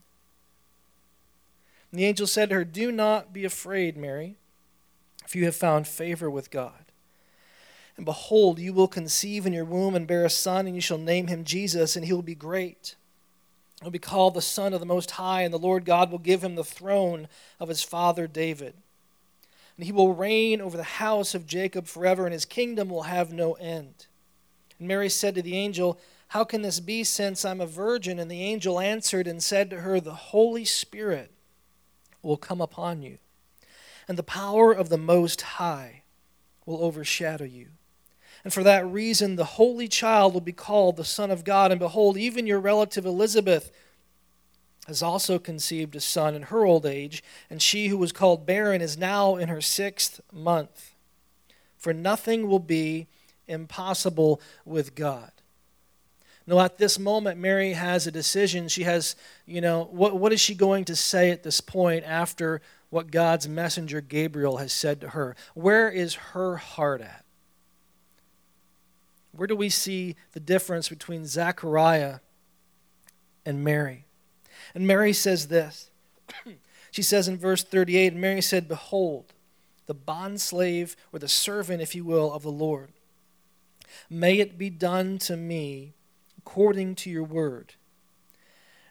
And 1.91 1.99
the 1.99 2.05
angel 2.05 2.27
said 2.27 2.49
to 2.49 2.55
her, 2.55 2.65
Do 2.65 2.91
not 2.91 3.33
be 3.33 3.45
afraid, 3.45 3.97
Mary, 3.97 4.37
if 5.25 5.35
you 5.35 5.45
have 5.45 5.55
found 5.55 5.87
favor 5.87 6.29
with 6.29 6.51
God. 6.51 6.88
And 7.99 8.05
behold, 8.05 8.59
you 8.59 8.71
will 8.71 8.87
conceive 8.87 9.45
in 9.45 9.51
your 9.51 9.65
womb 9.65 9.93
and 9.93 10.07
bear 10.07 10.23
a 10.23 10.29
son, 10.29 10.67
and 10.67 10.73
you 10.73 10.79
shall 10.79 10.97
name 10.97 11.27
him 11.27 11.43
Jesus, 11.43 11.97
and 11.97 12.05
he 12.05 12.13
will 12.13 12.21
be 12.21 12.33
great. 12.33 12.95
He 13.81 13.83
will 13.83 13.91
be 13.91 13.99
called 13.99 14.35
the 14.35 14.41
Son 14.41 14.73
of 14.73 14.79
the 14.79 14.85
Most 14.85 15.11
High, 15.11 15.41
and 15.41 15.53
the 15.53 15.59
Lord 15.59 15.83
God 15.83 16.09
will 16.09 16.17
give 16.17 16.41
him 16.41 16.55
the 16.55 16.63
throne 16.63 17.27
of 17.59 17.67
his 17.67 17.83
father 17.83 18.25
David. 18.25 18.73
And 19.75 19.85
he 19.85 19.91
will 19.91 20.13
reign 20.13 20.61
over 20.61 20.77
the 20.77 20.83
house 20.83 21.35
of 21.35 21.45
Jacob 21.45 21.87
forever, 21.87 22.23
and 22.23 22.31
his 22.31 22.45
kingdom 22.45 22.87
will 22.87 23.01
have 23.01 23.33
no 23.33 23.55
end. 23.55 24.05
And 24.79 24.87
Mary 24.87 25.09
said 25.09 25.35
to 25.35 25.41
the 25.41 25.57
angel, 25.57 25.99
How 26.29 26.45
can 26.45 26.61
this 26.61 26.79
be, 26.79 27.03
since 27.03 27.43
I'm 27.43 27.59
a 27.59 27.65
virgin? 27.65 28.17
And 28.17 28.31
the 28.31 28.43
angel 28.43 28.79
answered 28.79 29.27
and 29.27 29.43
said 29.43 29.69
to 29.71 29.81
her, 29.81 29.99
The 29.99 30.13
Holy 30.13 30.63
Spirit 30.63 31.31
will 32.21 32.37
come 32.37 32.61
upon 32.61 33.01
you, 33.01 33.17
and 34.07 34.17
the 34.17 34.23
power 34.23 34.71
of 34.71 34.87
the 34.87 34.97
Most 34.97 35.41
High 35.41 36.03
will 36.65 36.81
overshadow 36.81 37.43
you. 37.43 37.71
And 38.43 38.53
for 38.53 38.63
that 38.63 38.87
reason, 38.87 39.35
the 39.35 39.43
holy 39.43 39.87
child 39.87 40.33
will 40.33 40.41
be 40.41 40.53
called 40.53 40.95
the 40.95 41.05
Son 41.05 41.29
of 41.31 41.43
God. 41.43 41.71
And 41.71 41.79
behold, 41.79 42.17
even 42.17 42.47
your 42.47 42.59
relative 42.59 43.05
Elizabeth 43.05 43.71
has 44.87 45.03
also 45.03 45.37
conceived 45.37 45.95
a 45.95 46.01
son 46.01 46.35
in 46.35 46.43
her 46.43 46.65
old 46.65 46.85
age, 46.85 47.23
and 47.49 47.61
she 47.61 47.87
who 47.87 47.97
was 47.97 48.11
called 48.11 48.45
barren 48.45 48.81
is 48.81 48.97
now 48.97 49.35
in 49.35 49.47
her 49.47 49.61
sixth 49.61 50.19
month. 50.33 50.95
For 51.77 51.93
nothing 51.93 52.47
will 52.47 52.59
be 52.59 53.07
impossible 53.47 54.41
with 54.65 54.95
God. 54.95 55.31
Now, 56.47 56.59
at 56.61 56.79
this 56.79 56.97
moment, 56.97 57.39
Mary 57.39 57.73
has 57.73 58.07
a 58.07 58.11
decision. 58.11 58.67
She 58.67 58.83
has, 58.83 59.15
you 59.45 59.61
know, 59.61 59.87
what, 59.91 60.17
what 60.17 60.33
is 60.33 60.41
she 60.41 60.55
going 60.55 60.85
to 60.85 60.95
say 60.95 61.29
at 61.29 61.43
this 61.43 61.61
point 61.61 62.03
after 62.05 62.59
what 62.89 63.11
God's 63.11 63.47
messenger 63.47 64.01
Gabriel 64.01 64.57
has 64.57 64.73
said 64.73 64.99
to 65.01 65.09
her? 65.09 65.35
Where 65.53 65.89
is 65.89 66.15
her 66.15 66.57
heart 66.57 67.01
at? 67.01 67.23
Where 69.39 69.47
do 69.47 69.55
we 69.55 69.69
see 69.69 70.17
the 70.33 70.41
difference 70.41 70.89
between 70.89 71.25
Zechariah 71.25 72.19
and 73.45 73.63
Mary? 73.63 74.03
And 74.75 74.85
Mary 74.85 75.13
says 75.13 75.47
this. 75.47 75.89
she 76.91 77.01
says 77.01 77.29
in 77.29 77.37
verse 77.37 77.63
38 77.63 78.11
And 78.11 78.21
Mary 78.21 78.41
said, 78.41 78.67
Behold, 78.67 79.31
the 79.85 79.95
bondslave, 79.95 80.97
or 81.13 81.19
the 81.19 81.29
servant, 81.29 81.81
if 81.81 81.95
you 81.95 82.03
will, 82.03 82.33
of 82.33 82.43
the 82.43 82.51
Lord. 82.51 82.89
May 84.09 84.39
it 84.39 84.57
be 84.57 84.69
done 84.69 85.17
to 85.19 85.37
me 85.37 85.93
according 86.37 86.95
to 86.95 87.09
your 87.09 87.23
word. 87.23 87.75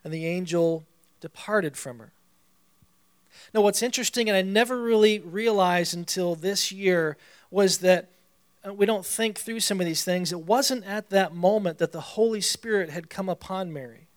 And 0.03 0.15
the 0.15 0.25
angel 0.25 0.87
departed 1.21 1.77
from 1.77 1.99
her. 1.99 2.13
Now, 3.53 3.61
what's 3.61 3.83
interesting, 3.83 4.31
and 4.31 4.37
I 4.39 4.41
never 4.41 4.81
really 4.81 5.19
realized 5.19 5.95
until 5.95 6.35
this 6.35 6.73
year, 6.73 7.19
was 7.51 7.79
that 7.81 8.09
Uh, 8.67 8.73
we 8.73 8.87
don't 8.87 9.07
think 9.07 9.39
through 9.39 9.61
some 9.61 9.81
of 9.81 9.87
these 9.87 10.05
things. 10.05 10.33
It 10.33 10.41
wasn't 10.41 10.85
at 10.85 11.11
that 11.11 11.35
moment 11.35 11.79
that 11.79 11.93
the 11.93 12.01
Holy 12.01 12.41
Spirit 12.41 12.91
had 12.91 13.11
come 13.11 13.29
upon 13.29 13.73
Mary. 13.73 14.09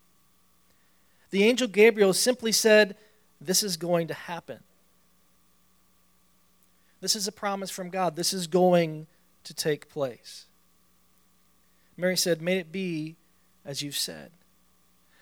The 1.30 1.44
angel 1.44 1.68
Gabriel 1.68 2.14
simply 2.14 2.52
said, 2.52 2.96
This 3.40 3.64
is 3.64 3.78
going 3.78 4.08
to 4.08 4.14
happen. 4.14 4.60
This 7.00 7.16
is 7.16 7.28
a 7.28 7.32
promise 7.32 7.72
from 7.72 7.90
God. 7.90 8.16
This 8.16 8.34
is 8.34 8.48
going 8.48 9.08
to 9.44 9.54
take 9.54 9.90
place. 9.90 10.46
Mary 11.98 12.18
said, 12.18 12.42
May 12.42 12.58
it 12.58 12.72
be 12.72 13.16
as 13.66 13.82
you've 13.82 13.98
said. 13.98 14.32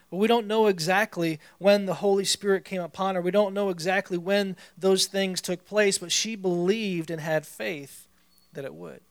But 0.10 0.18
we 0.18 0.28
don't 0.28 0.48
know 0.48 0.68
exactly 0.68 1.40
when 1.60 1.86
the 1.86 1.96
Holy 1.96 2.26
Spirit 2.26 2.66
came 2.66 2.82
upon 2.82 3.16
her. 3.16 3.22
We 3.22 3.32
don't 3.32 3.54
know 3.54 3.70
exactly 3.70 4.18
when 4.18 4.56
those 4.78 5.06
things 5.06 5.40
took 5.40 5.66
place, 5.66 6.00
but 6.00 6.12
she 6.12 6.36
believed 6.36 7.12
and 7.12 7.22
had 7.22 7.46
faith 7.46 8.08
that 8.54 8.66
it 8.66 8.74
would. 8.74 9.02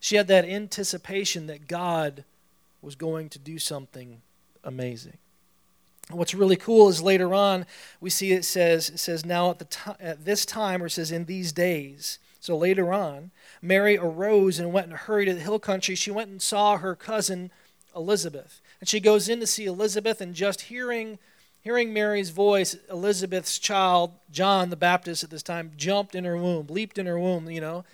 She 0.00 0.16
had 0.16 0.28
that 0.28 0.46
anticipation 0.46 1.46
that 1.46 1.68
God 1.68 2.24
was 2.80 2.94
going 2.94 3.28
to 3.28 3.38
do 3.38 3.58
something 3.58 4.22
amazing. 4.64 5.18
What's 6.10 6.34
really 6.34 6.56
cool 6.56 6.88
is 6.88 7.02
later 7.02 7.34
on 7.34 7.66
we 8.00 8.10
see 8.10 8.32
it 8.32 8.44
says 8.44 8.88
it 8.88 8.98
says 8.98 9.24
now 9.24 9.50
at 9.50 9.58
the 9.60 9.66
t- 9.66 9.90
at 10.00 10.24
this 10.24 10.44
time 10.44 10.82
or 10.82 10.86
it 10.86 10.90
says 10.90 11.12
in 11.12 11.26
these 11.26 11.52
days. 11.52 12.18
So 12.40 12.56
later 12.56 12.92
on, 12.92 13.30
Mary 13.60 13.98
arose 13.98 14.58
and 14.58 14.72
went 14.72 14.88
and 14.88 14.96
hurried 14.96 15.26
to 15.26 15.34
the 15.34 15.40
hill 15.40 15.58
country. 15.58 15.94
She 15.94 16.10
went 16.10 16.30
and 16.30 16.40
saw 16.40 16.78
her 16.78 16.96
cousin 16.96 17.50
Elizabeth. 17.94 18.60
And 18.80 18.88
she 18.88 18.98
goes 18.98 19.28
in 19.28 19.40
to 19.40 19.46
see 19.46 19.66
Elizabeth 19.66 20.22
and 20.22 20.34
just 20.34 20.62
hearing 20.62 21.18
hearing 21.62 21.92
Mary's 21.92 22.30
voice, 22.30 22.74
Elizabeth's 22.90 23.58
child, 23.58 24.12
John 24.32 24.70
the 24.70 24.76
Baptist 24.76 25.22
at 25.22 25.28
this 25.28 25.42
time, 25.42 25.72
jumped 25.76 26.14
in 26.14 26.24
her 26.24 26.38
womb, 26.38 26.68
leaped 26.68 26.96
in 26.96 27.04
her 27.04 27.18
womb, 27.18 27.50
you 27.50 27.60
know 27.60 27.84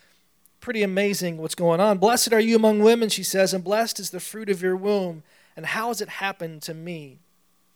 pretty 0.67 0.83
amazing 0.83 1.37
what's 1.37 1.55
going 1.55 1.79
on. 1.79 1.97
Blessed 1.97 2.33
are 2.33 2.41
you 2.41 2.57
among 2.57 2.81
women, 2.81 3.09
she 3.09 3.23
says, 3.23 3.55
and 3.55 3.63
blessed 3.63 4.01
is 4.01 4.11
the 4.11 4.19
fruit 4.19 4.51
of 4.51 4.61
your 4.61 4.75
womb. 4.75 5.23
And 5.57 5.65
how 5.65 5.89
has 5.89 6.01
it 6.01 6.09
happened 6.09 6.61
to 6.63 6.75
me 6.75 7.21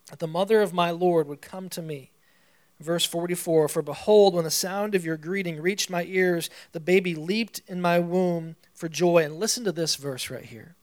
that 0.08 0.18
the 0.18 0.26
mother 0.26 0.60
of 0.60 0.74
my 0.74 0.90
Lord 0.90 1.28
would 1.28 1.40
come 1.40 1.68
to 1.68 1.82
me? 1.82 2.10
Verse 2.80 3.04
44 3.04 3.68
For 3.68 3.80
behold, 3.80 4.34
when 4.34 4.42
the 4.42 4.50
sound 4.50 4.96
of 4.96 5.04
your 5.04 5.16
greeting 5.16 5.60
reached 5.60 5.88
my 5.88 6.02
ears, 6.02 6.50
the 6.72 6.80
baby 6.80 7.14
leaped 7.14 7.60
in 7.68 7.80
my 7.80 8.00
womb 8.00 8.56
for 8.74 8.88
joy. 8.88 9.22
And 9.22 9.38
listen 9.38 9.62
to 9.66 9.72
this 9.72 9.94
verse 9.94 10.28
right 10.28 10.46
here. 10.46 10.74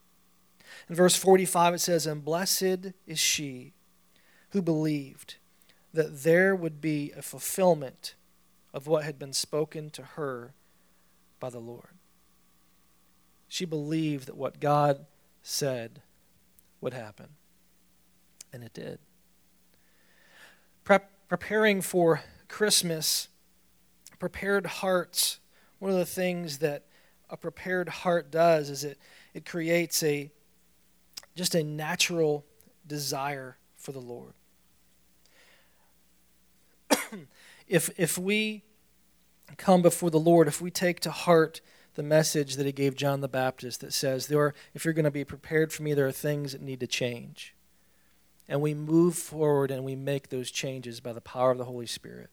In 0.88 0.96
verse 0.96 1.18
45, 1.18 1.74
it 1.74 1.80
says, 1.80 2.08
And 2.08 2.24
blessed 2.24 2.94
is 3.06 3.20
she 3.20 3.74
who 4.52 4.62
believed 4.62 5.36
that 5.94 6.24
there 6.24 6.56
would 6.56 6.80
be 6.80 7.12
a 7.18 7.22
fulfillment 7.22 8.16
of 8.74 8.88
what 8.88 9.04
had 9.04 9.20
been 9.20 9.34
spoken 9.34 9.90
to 9.90 10.04
her 10.04 10.54
by 11.42 11.50
the 11.50 11.60
Lord. 11.60 11.97
She 13.48 13.66
believed 13.66 14.28
that 14.28 14.36
what 14.38 14.60
God 14.60 15.06
said 15.42 16.02
would 16.82 16.94
happen, 16.94 17.28
and 18.52 18.64
it 18.64 18.74
did. 18.74 19.00
Prep, 20.84 21.10
preparing 21.28 21.82
for 21.82 22.22
Christmas, 22.48 23.30
prepared 24.20 24.66
hearts, 24.66 25.40
one 25.80 25.92
of 25.92 25.98
the 25.98 26.06
things 26.06 26.60
that 26.60 26.84
a 27.30 27.38
prepared 27.38 27.90
heart 27.90 28.32
does 28.32 28.70
is 28.70 28.84
it, 28.84 28.98
it 29.34 29.46
creates 29.46 30.02
a 30.04 30.32
just 31.36 31.54
a 31.54 31.64
natural 31.64 32.46
desire 32.88 33.58
for 33.76 33.92
the 33.92 34.00
Lord. 34.00 34.34
if 37.68 37.90
if 37.98 38.18
we 38.18 38.64
come 39.58 39.82
before 39.82 40.10
the 40.10 40.20
Lord, 40.20 40.48
if 40.48 40.62
we 40.62 40.72
take 40.72 41.00
to 41.02 41.12
heart 41.12 41.62
the 41.98 42.04
message 42.04 42.58
that 42.58 42.68
he 42.68 42.72
gave 42.72 42.96
John 42.96 43.22
the 43.22 43.28
Baptist 43.28 43.82
that 43.82 43.92
says, 43.92 44.28
there 44.28 44.40
are, 44.40 44.54
if 44.76 44.86
you're 44.86 44.94
going 44.94 45.06
to 45.06 45.10
be 45.10 45.24
prepared 45.24 45.74
for 45.74 45.82
me, 45.82 45.96
there 45.96 46.08
are 46.08 46.12
things 46.12 46.52
that 46.52 46.62
need 46.62 46.80
to 46.82 46.86
change. 46.88 47.56
And 48.48 48.62
we 48.62 48.76
move 48.76 49.16
forward 49.16 49.72
and 49.72 49.84
we 49.84 49.96
make 49.96 50.30
those 50.30 50.52
changes 50.52 51.00
by 51.00 51.12
the 51.12 51.22
power 51.22 51.50
of 51.50 51.58
the 51.58 51.66
Holy 51.66 51.88
Spirit. 51.88 52.30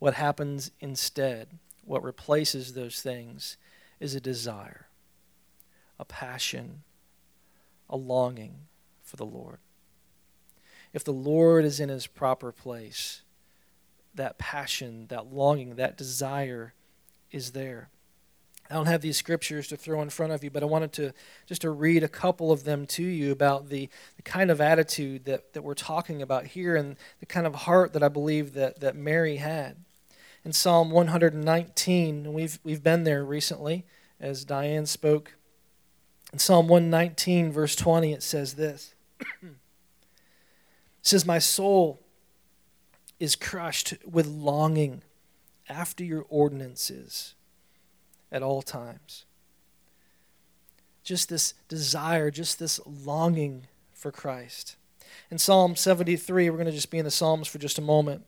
What 0.00 0.14
happens 0.14 0.72
instead, 0.80 1.60
what 1.84 2.02
replaces 2.02 2.74
those 2.74 3.00
things, 3.00 3.56
is 4.00 4.16
a 4.16 4.20
desire, 4.20 4.88
a 6.00 6.04
passion, 6.04 6.82
a 7.88 7.96
longing 7.96 8.66
for 9.04 9.14
the 9.14 9.24
Lord. 9.24 9.58
If 10.92 11.04
the 11.04 11.12
Lord 11.12 11.64
is 11.64 11.78
in 11.78 11.88
his 11.88 12.08
proper 12.08 12.50
place, 12.50 13.22
that 14.12 14.38
passion, 14.38 15.06
that 15.06 15.32
longing, 15.32 15.76
that 15.76 15.96
desire 15.96 16.74
is 17.30 17.52
there. 17.52 17.88
I 18.72 18.76
don't 18.76 18.86
have 18.86 19.02
these 19.02 19.18
scriptures 19.18 19.68
to 19.68 19.76
throw 19.76 20.00
in 20.00 20.08
front 20.08 20.32
of 20.32 20.42
you, 20.42 20.48
but 20.50 20.62
I 20.62 20.66
wanted 20.66 20.94
to 20.94 21.12
just 21.44 21.60
to 21.60 21.70
read 21.70 22.02
a 22.02 22.08
couple 22.08 22.50
of 22.50 22.64
them 22.64 22.86
to 22.86 23.02
you 23.02 23.30
about 23.30 23.68
the, 23.68 23.90
the 24.16 24.22
kind 24.22 24.50
of 24.50 24.62
attitude 24.62 25.26
that, 25.26 25.52
that 25.52 25.60
we're 25.60 25.74
talking 25.74 26.22
about 26.22 26.46
here 26.46 26.74
and 26.74 26.96
the 27.20 27.26
kind 27.26 27.46
of 27.46 27.54
heart 27.54 27.92
that 27.92 28.02
I 28.02 28.08
believe 28.08 28.54
that, 28.54 28.80
that 28.80 28.96
Mary 28.96 29.36
had. 29.36 29.76
In 30.42 30.54
Psalm 30.54 30.90
119, 30.90 32.32
we've, 32.32 32.58
we've 32.64 32.82
been 32.82 33.04
there 33.04 33.22
recently 33.22 33.84
as 34.18 34.42
Diane 34.42 34.86
spoke. 34.86 35.34
In 36.32 36.38
Psalm 36.38 36.66
119, 36.66 37.52
verse 37.52 37.76
20, 37.76 38.14
it 38.14 38.22
says 38.22 38.54
this 38.54 38.94
It 39.42 39.56
says, 41.02 41.26
My 41.26 41.38
soul 41.38 42.00
is 43.20 43.36
crushed 43.36 43.92
with 44.10 44.26
longing 44.26 45.02
after 45.68 46.02
your 46.02 46.24
ordinances 46.30 47.34
at 48.32 48.42
all 48.42 48.62
times. 48.62 49.26
Just 51.04 51.28
this 51.28 51.54
desire, 51.68 52.30
just 52.30 52.58
this 52.58 52.80
longing 52.86 53.66
for 53.92 54.10
Christ. 54.10 54.76
In 55.30 55.38
Psalm 55.38 55.76
73, 55.76 56.48
we're 56.48 56.56
going 56.56 56.66
to 56.66 56.72
just 56.72 56.90
be 56.90 56.98
in 56.98 57.04
the 57.04 57.10
Psalms 57.10 57.46
for 57.46 57.58
just 57.58 57.78
a 57.78 57.82
moment. 57.82 58.24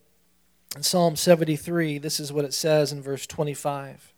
In 0.77 0.83
Psalm 0.83 1.17
73, 1.17 1.99
this 1.99 2.21
is 2.21 2.33
what 2.33 2.45
it 2.45 2.53
says 2.53 2.93
in 2.93 3.01
verse 3.01 3.27
25. 3.27 4.13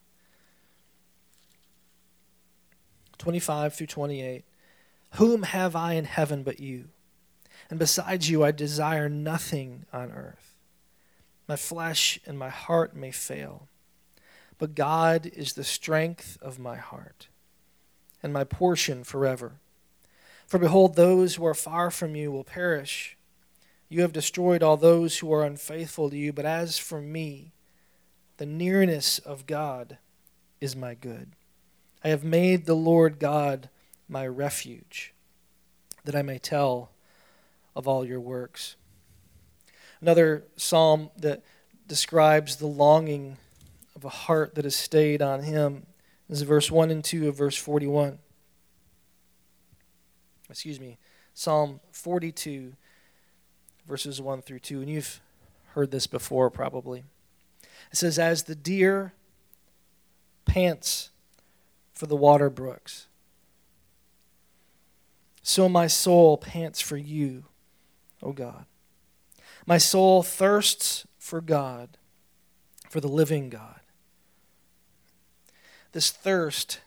25 3.19 3.75
through 3.75 3.87
28. 3.87 4.45
Whom 5.15 5.45
have 5.45 5.77
I 5.77 5.95
in 5.95 6.05
heaven 6.05 6.43
but 6.43 6.61
you? 6.61 6.89
And 7.71 7.79
besides 7.79 8.29
you, 8.29 8.45
I 8.45 8.53
desire 8.53 9.09
nothing 9.09 9.87
on 9.93 10.13
earth. 10.13 10.57
My 11.49 11.57
flesh 11.57 12.19
and 12.27 12.39
my 12.39 12.49
heart 12.49 12.97
may 12.97 13.11
fail 13.11 13.69
but 14.59 14.75
God 14.75 15.27
is 15.27 15.53
the 15.53 15.65
strength 15.65 16.39
of 16.41 16.59
my 16.59 16.77
heart 16.77 17.29
and 18.23 18.33
my 18.33 18.45
portion 18.45 19.05
forever. 19.05 19.61
For 20.47 20.59
behold, 20.59 20.95
those 20.95 21.35
who 21.35 21.47
are 21.47 21.55
far 21.55 21.91
from 21.91 22.15
you 22.15 22.31
will 22.31 22.45
perish. 22.45 23.17
You 23.89 24.03
have 24.03 24.13
destroyed 24.13 24.63
all 24.63 24.77
those 24.77 25.19
who 25.19 25.33
are 25.33 25.45
unfaithful 25.45 26.11
to 26.11 26.17
you, 26.17 26.33
but 26.33 26.47
as 26.47 26.79
for 26.79 27.01
me, 27.01 27.53
the 28.39 28.47
nearness 28.47 29.19
of 29.19 29.47
God 29.47 29.99
is 30.61 30.77
my 30.77 30.95
good. 30.95 31.33
I 32.03 32.09
have 32.09 32.25
made 32.25 32.67
the 32.67 32.75
Lord 32.75 33.19
God 33.19 33.69
my 34.09 34.27
refuge, 34.27 35.15
that 36.05 36.15
I 36.15 36.23
may 36.23 36.39
tell 36.39 36.91
of 37.75 37.89
all 37.89 38.05
your 38.05 38.21
works. 38.21 38.77
Another 40.01 40.45
psalm 40.57 41.11
that 41.17 41.43
describes 41.89 42.57
the 42.57 42.67
longing 42.67 43.39
of 43.97 44.05
a 44.05 44.11
heart 44.11 44.55
that 44.55 44.65
has 44.65 44.77
stayed 44.77 45.23
on 45.23 45.43
Him. 45.43 45.87
This 46.29 46.39
is 46.39 46.43
verse 46.43 46.71
1 46.71 46.91
and 46.91 47.03
2 47.03 47.29
of 47.29 47.37
verse 47.37 47.57
41. 47.57 48.19
Excuse 50.51 50.79
me, 50.79 50.99
Psalm 51.35 51.81
42, 51.91 52.75
verses 53.89 54.21
1 54.21 54.43
through 54.43 54.61
2. 54.61 54.81
And 54.83 54.91
you've 54.91 55.21
heard 55.69 55.91
this 55.91 56.07
before 56.07 56.51
probably. 56.51 57.05
It 57.91 57.97
says, 57.97 58.19
As 58.19 58.45
the 58.45 58.55
deer 58.55 59.15
pants 60.45 61.11
for 61.95 62.07
the 62.07 62.17
water 62.17 62.51
brooks, 62.51 63.09
so 65.43 65.69
my 65.69 65.87
soul 65.87 66.37
pants 66.37 66.81
for 66.81 66.97
you, 66.97 67.45
O 68.23 68.33
God. 68.33 68.67
My 69.65 69.79
soul 69.79 70.23
thirsts 70.23 71.07
for 71.19 71.41
God, 71.41 71.97
for 72.89 73.01
the 73.01 73.09
living 73.09 73.49
God 73.49 73.81
this 75.97 76.11
thirst, 76.11 76.81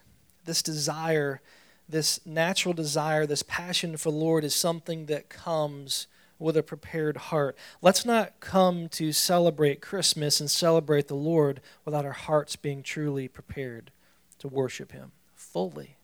this 0.45 0.61
desire, 0.61 1.41
this 1.89 2.23
natural 2.27 2.75
desire, 2.75 3.25
this 3.25 3.41
passion 3.41 3.97
for 3.97 4.11
Lord 4.11 4.43
is 4.43 4.53
something 4.53 5.07
that 5.07 5.29
comes 5.29 6.05
with 6.37 6.55
a 6.55 6.61
prepared 6.61 7.17
heart. 7.17 7.57
Let's 7.81 8.05
not 8.05 8.39
come 8.39 8.87
to 8.89 9.11
celebrate 9.11 9.81
Christmas 9.81 10.39
and 10.39 10.47
celebrate 10.47 11.07
the 11.07 11.15
Lord 11.15 11.59
without 11.85 12.05
our 12.05 12.11
hearts 12.11 12.55
being 12.55 12.83
truly 12.83 13.27
prepared 13.27 13.89
to 14.37 14.47
worship 14.47 14.91
Him 14.91 15.11
fully 15.33 15.97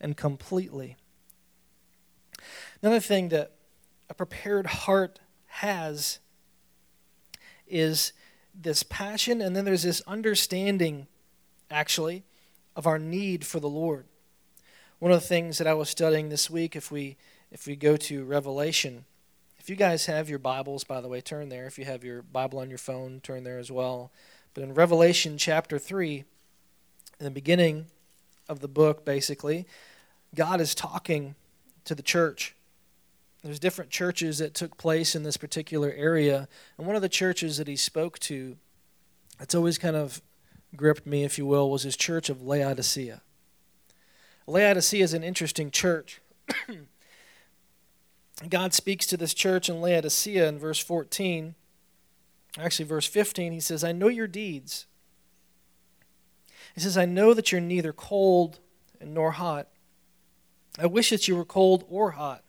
and 0.00 0.16
completely. 0.16 0.94
Another 2.80 3.00
thing 3.00 3.30
that 3.30 3.54
a 4.08 4.14
prepared 4.14 4.66
heart 4.66 5.18
has 5.46 6.20
is 7.66 8.12
this 8.54 8.84
passion, 8.84 9.40
and 9.40 9.56
then 9.56 9.64
there's 9.64 9.82
this 9.82 10.00
understanding 10.02 11.08
actually, 11.70 12.24
of 12.76 12.86
our 12.86 12.98
need 12.98 13.44
for 13.46 13.60
the 13.60 13.68
Lord. 13.68 14.06
One 14.98 15.12
of 15.12 15.20
the 15.20 15.26
things 15.26 15.58
that 15.58 15.66
I 15.66 15.74
was 15.74 15.88
studying 15.88 16.28
this 16.28 16.50
week, 16.50 16.74
if 16.74 16.90
we 16.90 17.16
if 17.50 17.66
we 17.66 17.76
go 17.76 17.96
to 17.96 18.24
Revelation, 18.24 19.04
if 19.58 19.70
you 19.70 19.76
guys 19.76 20.06
have 20.06 20.28
your 20.28 20.38
Bibles, 20.38 20.84
by 20.84 21.00
the 21.00 21.08
way, 21.08 21.20
turn 21.20 21.48
there. 21.48 21.66
If 21.66 21.78
you 21.78 21.84
have 21.84 22.04
your 22.04 22.22
Bible 22.22 22.58
on 22.58 22.68
your 22.68 22.78
phone, 22.78 23.20
turn 23.20 23.44
there 23.44 23.58
as 23.58 23.70
well. 23.70 24.10
But 24.54 24.64
in 24.64 24.74
Revelation 24.74 25.38
chapter 25.38 25.78
3, 25.78 26.24
in 27.18 27.24
the 27.24 27.30
beginning 27.30 27.86
of 28.48 28.60
the 28.60 28.68
book, 28.68 29.04
basically, 29.04 29.66
God 30.34 30.60
is 30.60 30.74
talking 30.74 31.34
to 31.84 31.94
the 31.94 32.02
church. 32.02 32.54
There's 33.42 33.58
different 33.58 33.90
churches 33.90 34.38
that 34.38 34.54
took 34.54 34.76
place 34.76 35.14
in 35.14 35.22
this 35.22 35.36
particular 35.36 35.92
area. 35.96 36.48
And 36.76 36.86
one 36.86 36.96
of 36.96 37.02
the 37.02 37.08
churches 37.08 37.56
that 37.56 37.68
he 37.68 37.76
spoke 37.76 38.18
to, 38.20 38.56
it's 39.40 39.54
always 39.54 39.78
kind 39.78 39.96
of 39.96 40.20
gripped 40.76 41.06
me, 41.06 41.24
if 41.24 41.38
you 41.38 41.46
will, 41.46 41.70
was 41.70 41.82
his 41.82 41.96
church 41.96 42.28
of 42.28 42.42
Laodicea. 42.42 43.22
Laodicea 44.46 45.02
is 45.02 45.14
an 45.14 45.24
interesting 45.24 45.70
church. 45.70 46.20
God 48.48 48.72
speaks 48.72 49.06
to 49.06 49.16
this 49.16 49.34
church 49.34 49.68
in 49.68 49.80
Laodicea 49.80 50.48
in 50.48 50.58
verse 50.58 50.78
14. 50.78 51.54
Actually, 52.58 52.86
verse 52.86 53.06
15, 53.06 53.52
he 53.52 53.60
says, 53.60 53.84
I 53.84 53.92
know 53.92 54.08
your 54.08 54.26
deeds. 54.26 54.86
He 56.74 56.80
says, 56.80 56.96
I 56.96 57.04
know 57.04 57.34
that 57.34 57.50
you're 57.50 57.60
neither 57.60 57.92
cold 57.92 58.60
nor 59.04 59.32
hot. 59.32 59.68
I 60.78 60.86
wish 60.86 61.10
that 61.10 61.28
you 61.28 61.36
were 61.36 61.44
cold 61.44 61.84
or 61.88 62.12
hot. 62.12 62.44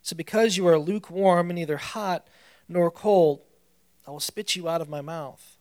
So, 0.00 0.16
because 0.16 0.56
you 0.56 0.66
are 0.66 0.78
lukewarm 0.78 1.50
and 1.50 1.56
neither 1.56 1.76
hot 1.76 2.26
nor 2.68 2.90
cold, 2.90 3.40
I 4.06 4.10
will 4.10 4.20
spit 4.20 4.56
you 4.56 4.68
out 4.68 4.80
of 4.80 4.88
my 4.88 5.00
mouth 5.00 5.51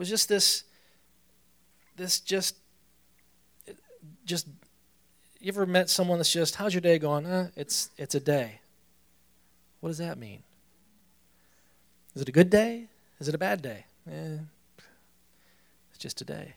was 0.00 0.08
just 0.08 0.28
this 0.28 0.64
this 1.96 2.18
just 2.18 2.56
just 4.24 4.48
you 5.38 5.52
ever 5.52 5.66
met 5.66 5.90
someone 5.90 6.18
that's 6.18 6.32
just 6.32 6.56
how's 6.56 6.72
your 6.74 6.80
day 6.80 6.98
going 6.98 7.26
uh, 7.26 7.50
it's 7.54 7.90
it's 7.98 8.14
a 8.14 8.20
day 8.20 8.60
what 9.80 9.90
does 9.90 9.98
that 9.98 10.18
mean 10.18 10.42
is 12.14 12.22
it 12.22 12.28
a 12.28 12.32
good 12.32 12.48
day 12.48 12.86
is 13.20 13.28
it 13.28 13.34
a 13.34 13.38
bad 13.38 13.60
day 13.60 13.84
eh, 14.10 14.38
it's 15.90 15.98
just 15.98 16.20
a 16.22 16.24
day 16.24 16.54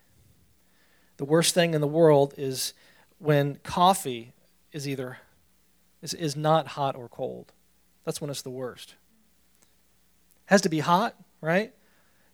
the 1.18 1.26
worst 1.26 1.54
thing 1.54 1.74
in 1.74 1.82
the 1.82 1.88
world 1.88 2.34
is 2.38 2.74
when 3.20 3.60
coffee 3.64 4.34
is 4.72 4.88
either 4.88 5.18
is, 6.04 6.14
is 6.14 6.36
not 6.36 6.68
hot 6.68 6.96
or 6.96 7.08
cold. 7.08 7.52
That's 8.04 8.22
when 8.22 8.30
it's 8.30 8.44
the 8.44 8.52
worst. 8.52 8.96
Has 10.46 10.62
to 10.62 10.70
be 10.70 10.80
hot, 10.80 11.16
right? 11.42 11.74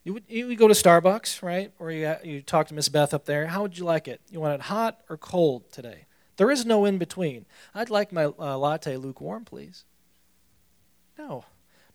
You 0.04 0.14
would 0.14 0.24
you 0.28 0.48
would 0.48 0.58
go 0.58 0.68
to 0.68 0.74
Starbucks, 0.74 1.44
right? 1.44 1.72
Or 1.80 1.92
you, 1.92 2.16
you 2.24 2.42
talk 2.42 2.68
to 2.68 2.74
Miss 2.74 2.90
Beth 2.90 3.14
up 3.14 3.26
there. 3.26 3.48
How 3.48 3.62
would 3.62 3.78
you 3.78 3.86
like 3.86 4.08
it? 4.08 4.22
You 4.30 4.40
want 4.40 4.56
it 4.56 4.62
hot 4.62 5.02
or 5.10 5.18
cold 5.18 5.72
today? 5.72 6.06
There 6.38 6.50
is 6.50 6.66
no 6.66 6.86
in 6.86 6.98
between. 6.98 7.46
I'd 7.76 7.90
like 7.90 8.14
my 8.14 8.26
uh, 8.26 8.58
latte 8.58 8.96
lukewarm, 8.96 9.44
please. 9.44 9.84
No. 11.18 11.44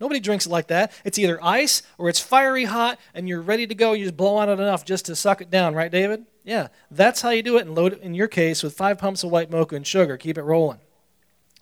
Nobody 0.01 0.21
drinks 0.21 0.45
it 0.45 0.51
like 0.51 0.67
that. 0.67 0.93
It's 1.03 1.19
either 1.19 1.43
ice 1.43 1.83
or 1.97 2.11
it's 2.11 2.21
fiery 2.21 2.65
hot 2.65 2.99
and 3.15 3.27
you're 3.27 3.41
ready 3.41 3.67
to 3.67 3.75
go. 3.75 3.93
You 3.93 4.05
just 4.05 4.19
blow 4.19 4.37
on 4.37 4.51
it 4.51 4.61
enough 4.61 4.85
just 4.85 5.07
to 5.07 5.17
suck 5.17 5.41
it 5.41 5.51
down, 5.51 5.75
right, 5.75 5.91
David? 5.91 6.27
Yeah. 6.45 6.69
That's 6.91 7.23
how 7.23 7.31
you 7.31 7.43
do 7.43 7.57
it 7.57 7.65
and 7.65 7.75
load 7.75 7.95
it, 7.95 8.03
in 8.03 8.13
your 8.13 8.29
case, 8.29 8.63
with 8.63 8.77
five 8.77 8.99
pumps 8.99 9.25
of 9.25 9.31
white 9.31 9.51
mocha 9.51 9.77
and 9.77 9.87
sugar. 9.87 10.19
Keep 10.19 10.37
it 10.37 10.43
rolling. 10.43 10.81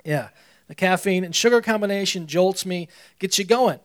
Yeah. 0.04 0.30
The 0.66 0.74
caffeine 0.74 1.22
and 1.22 1.36
sugar 1.36 1.60
combination 1.60 2.26
jolts 2.26 2.66
me, 2.66 2.88
gets 3.20 3.38
you 3.38 3.44
going. 3.44 3.78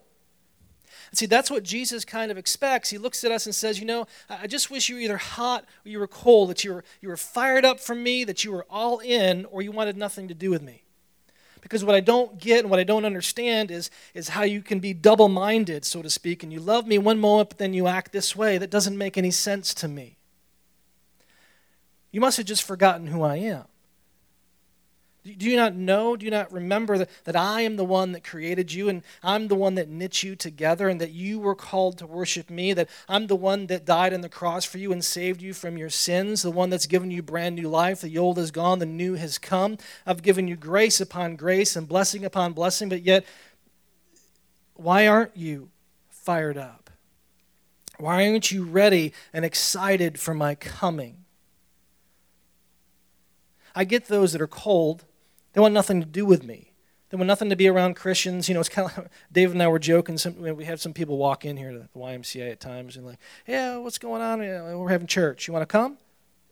And 1.11 1.17
see, 1.17 1.25
that's 1.25 1.49
what 1.49 1.63
Jesus 1.63 2.03
kind 2.05 2.31
of 2.31 2.37
expects. 2.37 2.89
He 2.89 2.97
looks 2.97 3.23
at 3.23 3.31
us 3.31 3.45
and 3.45 3.55
says, 3.55 3.79
You 3.79 3.85
know, 3.85 4.07
I 4.29 4.47
just 4.47 4.69
wish 4.69 4.89
you 4.89 4.95
were 4.95 5.01
either 5.01 5.17
hot 5.17 5.65
or 5.85 5.89
you 5.89 5.99
were 5.99 6.07
cold, 6.07 6.49
that 6.49 6.63
you 6.63 6.73
were, 6.73 6.83
you 7.01 7.09
were 7.09 7.17
fired 7.17 7.65
up 7.65 7.79
from 7.79 8.03
me, 8.03 8.23
that 8.23 8.43
you 8.43 8.51
were 8.51 8.65
all 8.69 8.99
in, 8.99 9.45
or 9.45 9.61
you 9.61 9.71
wanted 9.71 9.97
nothing 9.97 10.27
to 10.27 10.33
do 10.33 10.49
with 10.49 10.61
me. 10.61 10.83
Because 11.61 11.83
what 11.83 11.95
I 11.95 11.99
don't 11.99 12.39
get 12.39 12.61
and 12.61 12.69
what 12.69 12.79
I 12.79 12.83
don't 12.83 13.05
understand 13.05 13.71
is, 13.71 13.89
is 14.13 14.29
how 14.29 14.43
you 14.43 14.61
can 14.61 14.79
be 14.79 14.93
double 14.93 15.27
minded, 15.27 15.85
so 15.85 16.01
to 16.01 16.09
speak, 16.09 16.43
and 16.43 16.53
you 16.53 16.59
love 16.59 16.87
me 16.87 16.97
one 16.97 17.19
moment, 17.19 17.49
but 17.49 17.57
then 17.57 17.73
you 17.73 17.87
act 17.87 18.11
this 18.11 18.35
way. 18.35 18.57
That 18.57 18.69
doesn't 18.69 18.97
make 18.97 19.17
any 19.17 19.31
sense 19.31 19.73
to 19.75 19.87
me. 19.87 20.17
You 22.11 22.21
must 22.21 22.37
have 22.37 22.45
just 22.45 22.63
forgotten 22.63 23.07
who 23.07 23.21
I 23.21 23.37
am. 23.37 23.65
Do 25.35 25.49
you 25.49 25.57
not 25.57 25.75
know? 25.75 26.15
Do 26.15 26.25
you 26.25 26.31
not 26.31 26.51
remember 26.53 26.97
that, 26.97 27.09
that 27.25 27.35
I 27.35 27.61
am 27.61 27.75
the 27.75 27.83
one 27.83 28.13
that 28.13 28.23
created 28.23 28.71
you 28.71 28.87
and 28.87 29.03
I'm 29.21 29.47
the 29.47 29.55
one 29.55 29.75
that 29.75 29.89
knit 29.89 30.23
you 30.23 30.35
together 30.35 30.87
and 30.87 31.01
that 31.01 31.11
you 31.11 31.39
were 31.39 31.55
called 31.55 31.97
to 31.97 32.07
worship 32.07 32.49
me? 32.49 32.71
That 32.73 32.89
I'm 33.09 33.27
the 33.27 33.35
one 33.35 33.67
that 33.67 33.85
died 33.85 34.13
on 34.13 34.21
the 34.21 34.29
cross 34.29 34.63
for 34.63 34.77
you 34.77 34.91
and 34.91 35.03
saved 35.03 35.41
you 35.41 35.53
from 35.53 35.77
your 35.77 35.89
sins, 35.89 36.43
the 36.43 36.51
one 36.51 36.69
that's 36.69 36.85
given 36.85 37.11
you 37.11 37.21
brand 37.21 37.55
new 37.55 37.67
life. 37.67 38.01
The 38.01 38.17
old 38.17 38.39
is 38.39 38.51
gone, 38.51 38.79
the 38.79 38.85
new 38.85 39.15
has 39.15 39.37
come. 39.37 39.77
I've 40.05 40.23
given 40.23 40.47
you 40.47 40.55
grace 40.55 41.01
upon 41.01 41.35
grace 41.35 41.75
and 41.75 41.87
blessing 41.87 42.23
upon 42.23 42.53
blessing, 42.53 42.87
but 42.87 43.03
yet, 43.03 43.25
why 44.75 45.07
aren't 45.07 45.35
you 45.35 45.69
fired 46.09 46.57
up? 46.57 46.89
Why 47.97 48.29
aren't 48.29 48.51
you 48.51 48.63
ready 48.63 49.13
and 49.33 49.43
excited 49.43 50.19
for 50.19 50.33
my 50.33 50.55
coming? 50.55 51.25
I 53.75 53.83
get 53.83 54.05
those 54.05 54.33
that 54.33 54.41
are 54.41 54.47
cold 54.47 55.03
they 55.53 55.61
want 55.61 55.73
nothing 55.73 55.99
to 56.01 56.05
do 56.05 56.25
with 56.25 56.43
me. 56.43 56.73
They 57.09 57.17
want 57.17 57.27
nothing 57.27 57.49
to 57.49 57.55
be 57.55 57.67
around 57.67 57.95
Christians. 57.95 58.49
You 58.49 58.53
know, 58.53 58.59
it's 58.59 58.69
kind 58.69 58.89
of 58.89 58.97
like 58.97 59.07
Dave 59.31 59.51
and 59.51 59.63
I 59.63 59.67
were 59.67 59.79
joking. 59.79 60.17
Some, 60.17 60.39
we 60.41 60.65
have 60.65 60.81
some 60.81 60.93
people 60.93 61.17
walk 61.17 61.45
in 61.45 61.57
here 61.57 61.71
to 61.71 61.79
the 61.79 61.89
YMCA 61.95 62.51
at 62.51 62.59
times 62.59 62.97
and 62.97 63.05
like, 63.05 63.19
yeah, 63.47 63.77
what's 63.77 63.97
going 63.97 64.21
on? 64.21 64.39
we're 64.39 64.89
having 64.89 65.07
church. 65.07 65.47
You 65.47 65.53
want 65.53 65.63
to 65.63 65.71
come? 65.71 65.97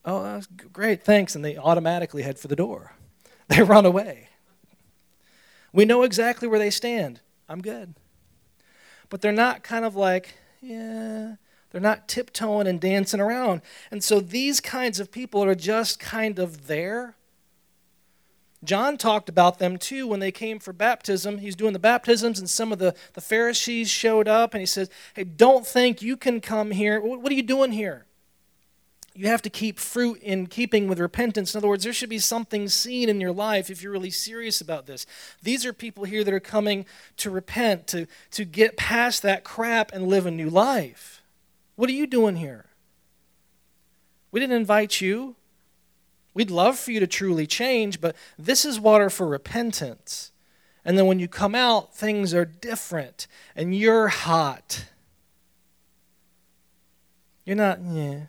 Oh, 0.05 0.17
uh, 0.17 0.33
that's 0.35 0.47
great, 0.47 1.03
thanks. 1.03 1.35
And 1.35 1.43
they 1.43 1.57
automatically 1.57 2.23
head 2.23 2.39
for 2.39 2.47
the 2.47 2.55
door. 2.55 2.93
They 3.47 3.61
run 3.61 3.85
away. 3.85 4.29
We 5.71 5.85
know 5.85 6.01
exactly 6.01 6.47
where 6.47 6.57
they 6.57 6.71
stand. 6.71 7.21
I'm 7.47 7.61
good. 7.61 7.93
But 9.07 9.21
they're 9.21 9.31
not 9.31 9.61
kind 9.61 9.85
of 9.85 9.95
like, 9.95 10.33
yeah, 10.61 11.35
they're 11.69 11.79
not 11.79 12.07
tiptoeing 12.07 12.65
and 12.65 12.81
dancing 12.81 13.19
around. 13.19 13.61
And 13.91 14.03
so 14.03 14.19
these 14.19 14.61
kinds 14.61 14.99
of 14.99 15.11
people 15.11 15.43
are 15.43 15.53
just 15.53 15.99
kind 15.99 16.39
of 16.39 16.65
there 16.65 17.17
John 18.63 18.97
talked 18.97 19.29
about 19.29 19.59
them 19.59 19.77
too 19.77 20.07
when 20.07 20.19
they 20.19 20.31
came 20.31 20.59
for 20.59 20.73
baptism. 20.73 21.37
He's 21.37 21.55
doing 21.55 21.73
the 21.73 21.79
baptisms, 21.79 22.39
and 22.39 22.49
some 22.49 22.71
of 22.71 22.79
the, 22.79 22.95
the 23.13 23.21
Pharisees 23.21 23.89
showed 23.89 24.27
up, 24.27 24.53
and 24.53 24.61
he 24.61 24.65
says, 24.65 24.89
Hey, 25.13 25.23
don't 25.23 25.65
think 25.65 26.01
you 26.01 26.17
can 26.17 26.41
come 26.41 26.71
here. 26.71 26.99
What 26.99 27.31
are 27.31 27.35
you 27.35 27.43
doing 27.43 27.71
here? 27.71 28.05
You 29.17 29.27
have 29.27 29.41
to 29.43 29.49
keep 29.49 29.79
fruit 29.79 30.19
in 30.21 30.47
keeping 30.47 30.89
with 30.89 30.99
repentance. 30.99 31.53
In 31.53 31.59
other 31.59 31.69
words, 31.69 31.85
there 31.85 31.93
should 31.93 32.09
be 32.09 32.19
something 32.19 32.67
seen 32.67 33.07
in 33.07 33.21
your 33.21 33.31
life 33.31 33.69
if 33.69 33.81
you're 33.81 33.93
really 33.93 34.11
serious 34.11 34.59
about 34.59 34.87
this. 34.87 35.05
These 35.41 35.65
are 35.65 35.71
people 35.71 36.03
here 36.03 36.25
that 36.25 36.33
are 36.33 36.41
coming 36.41 36.85
to 37.17 37.29
repent, 37.29 37.87
to, 37.87 38.07
to 38.31 38.43
get 38.43 38.75
past 38.75 39.21
that 39.21 39.45
crap 39.45 39.93
and 39.93 40.09
live 40.09 40.25
a 40.25 40.31
new 40.31 40.49
life. 40.49 41.21
What 41.77 41.89
are 41.89 41.93
you 41.93 42.07
doing 42.07 42.35
here? 42.35 42.65
We 44.31 44.41
didn't 44.41 44.57
invite 44.57 44.99
you. 44.99 45.37
We'd 46.35 46.51
love 46.51 46.77
for 46.77 46.91
you 46.91 46.99
to 46.99 47.07
truly 47.07 47.47
change, 47.47 48.01
but 48.01 48.15
this 48.37 48.65
is 48.65 48.79
water 48.79 49.09
for 49.09 49.25
repentance. 49.25 50.31
And 50.83 50.97
then 50.97 51.07
when 51.07 51.17
you 51.17 51.29
come 51.29 51.55
out, 51.55 51.95
things 51.95 52.33
are 52.33 52.45
different 52.45 53.25
and 53.55 53.73
you're 53.73 54.09
hot. 54.09 54.85
You're 57.45 57.55
not, 57.55 57.79
yeah. 57.81 58.25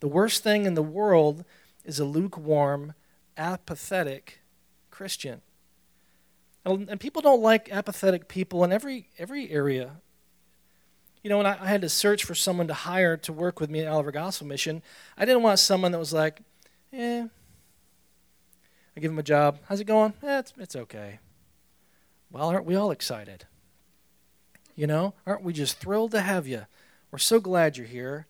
The 0.00 0.08
worst 0.08 0.42
thing 0.42 0.66
in 0.66 0.74
the 0.74 0.82
world 0.82 1.44
is 1.84 2.00
a 2.00 2.04
lukewarm, 2.04 2.94
apathetic 3.36 4.40
Christian. 4.90 5.40
And 6.64 6.98
people 6.98 7.22
don't 7.22 7.42
like 7.42 7.70
apathetic 7.70 8.26
people 8.26 8.64
in 8.64 8.72
every, 8.72 9.08
every 9.18 9.50
area 9.50 9.98
you 11.24 11.30
know, 11.30 11.38
when 11.38 11.46
I, 11.46 11.56
I 11.60 11.66
had 11.66 11.80
to 11.80 11.88
search 11.88 12.22
for 12.24 12.34
someone 12.34 12.68
to 12.68 12.74
hire 12.74 13.16
to 13.16 13.32
work 13.32 13.58
with 13.58 13.70
me 13.70 13.80
at 13.80 13.88
Oliver 13.88 14.12
Gospel 14.12 14.46
Mission, 14.46 14.82
I 15.16 15.24
didn't 15.24 15.42
want 15.42 15.58
someone 15.58 15.90
that 15.92 15.98
was 15.98 16.12
like, 16.12 16.42
eh. 16.92 17.26
I 18.96 19.00
give 19.00 19.10
him 19.10 19.18
a 19.18 19.24
job. 19.24 19.58
How's 19.66 19.80
it 19.80 19.86
going? 19.86 20.12
Eh, 20.22 20.38
it's, 20.38 20.52
it's 20.58 20.76
okay. 20.76 21.18
Well, 22.30 22.50
aren't 22.50 22.66
we 22.66 22.76
all 22.76 22.90
excited? 22.90 23.46
You 24.76 24.86
know, 24.86 25.14
aren't 25.26 25.42
we 25.42 25.54
just 25.54 25.78
thrilled 25.78 26.10
to 26.10 26.20
have 26.20 26.46
you? 26.46 26.66
We're 27.10 27.18
so 27.18 27.40
glad 27.40 27.78
you're 27.78 27.86
here. 27.86 28.26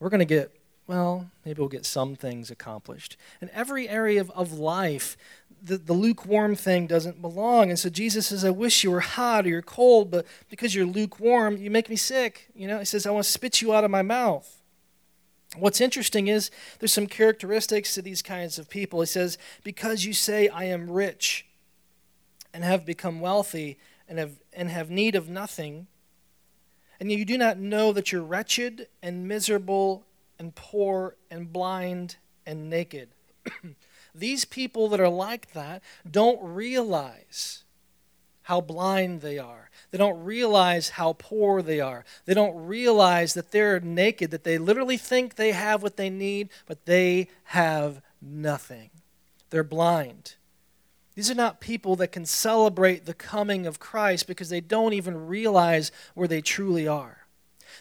We're 0.00 0.08
going 0.10 0.18
to 0.18 0.24
get, 0.24 0.50
well, 0.88 1.30
maybe 1.44 1.60
we'll 1.60 1.68
get 1.68 1.86
some 1.86 2.16
things 2.16 2.50
accomplished. 2.50 3.16
In 3.40 3.50
every 3.50 3.88
area 3.88 4.20
of, 4.20 4.30
of 4.32 4.52
life, 4.52 5.16
the, 5.62 5.78
the 5.78 5.92
lukewarm 5.92 6.56
thing 6.56 6.86
doesn't 6.86 7.22
belong. 7.22 7.70
And 7.70 7.78
so 7.78 7.88
Jesus 7.88 8.26
says, 8.26 8.44
I 8.44 8.50
wish 8.50 8.82
you 8.82 8.90
were 8.90 9.00
hot 9.00 9.46
or 9.46 9.50
you're 9.50 9.62
cold, 9.62 10.10
but 10.10 10.26
because 10.48 10.74
you're 10.74 10.86
lukewarm, 10.86 11.56
you 11.56 11.70
make 11.70 11.88
me 11.88 11.96
sick. 11.96 12.50
You 12.54 12.66
know, 12.66 12.78
he 12.78 12.84
says, 12.84 13.06
I 13.06 13.10
want 13.10 13.24
to 13.24 13.30
spit 13.30 13.62
you 13.62 13.72
out 13.72 13.84
of 13.84 13.90
my 13.90 14.02
mouth. 14.02 14.60
What's 15.56 15.80
interesting 15.80 16.28
is 16.28 16.50
there's 16.78 16.92
some 16.92 17.06
characteristics 17.06 17.94
to 17.94 18.02
these 18.02 18.22
kinds 18.22 18.58
of 18.58 18.68
people. 18.68 19.00
He 19.00 19.06
says, 19.06 19.38
Because 19.62 20.04
you 20.04 20.12
say, 20.14 20.48
I 20.48 20.64
am 20.64 20.90
rich 20.90 21.46
and 22.54 22.64
have 22.64 22.84
become 22.84 23.20
wealthy 23.20 23.78
and 24.08 24.18
have, 24.18 24.32
and 24.52 24.70
have 24.70 24.90
need 24.90 25.14
of 25.14 25.28
nothing, 25.28 25.86
and 26.98 27.10
yet 27.10 27.18
you 27.18 27.24
do 27.24 27.36
not 27.36 27.58
know 27.58 27.92
that 27.92 28.12
you're 28.12 28.22
wretched 28.22 28.86
and 29.02 29.26
miserable 29.26 30.04
and 30.38 30.54
poor 30.54 31.16
and 31.30 31.52
blind 31.52 32.16
and 32.46 32.70
naked. 32.70 33.08
These 34.14 34.44
people 34.44 34.88
that 34.88 35.00
are 35.00 35.08
like 35.08 35.52
that 35.52 35.82
don't 36.08 36.40
realize 36.42 37.64
how 38.42 38.60
blind 38.60 39.20
they 39.20 39.38
are. 39.38 39.70
They 39.90 39.98
don't 39.98 40.24
realize 40.24 40.90
how 40.90 41.14
poor 41.18 41.62
they 41.62 41.80
are. 41.80 42.04
They 42.24 42.34
don't 42.34 42.66
realize 42.66 43.34
that 43.34 43.52
they're 43.52 43.80
naked, 43.80 44.30
that 44.30 44.44
they 44.44 44.58
literally 44.58 44.96
think 44.96 45.34
they 45.34 45.52
have 45.52 45.82
what 45.82 45.96
they 45.96 46.10
need, 46.10 46.48
but 46.66 46.84
they 46.84 47.28
have 47.44 48.02
nothing. 48.20 48.90
They're 49.50 49.62
blind. 49.62 50.34
These 51.14 51.30
are 51.30 51.34
not 51.34 51.60
people 51.60 51.94
that 51.96 52.08
can 52.08 52.24
celebrate 52.24 53.04
the 53.04 53.14
coming 53.14 53.66
of 53.66 53.78
Christ 53.78 54.26
because 54.26 54.48
they 54.48 54.60
don't 54.60 54.94
even 54.94 55.26
realize 55.26 55.92
where 56.14 56.28
they 56.28 56.40
truly 56.40 56.88
are. 56.88 57.21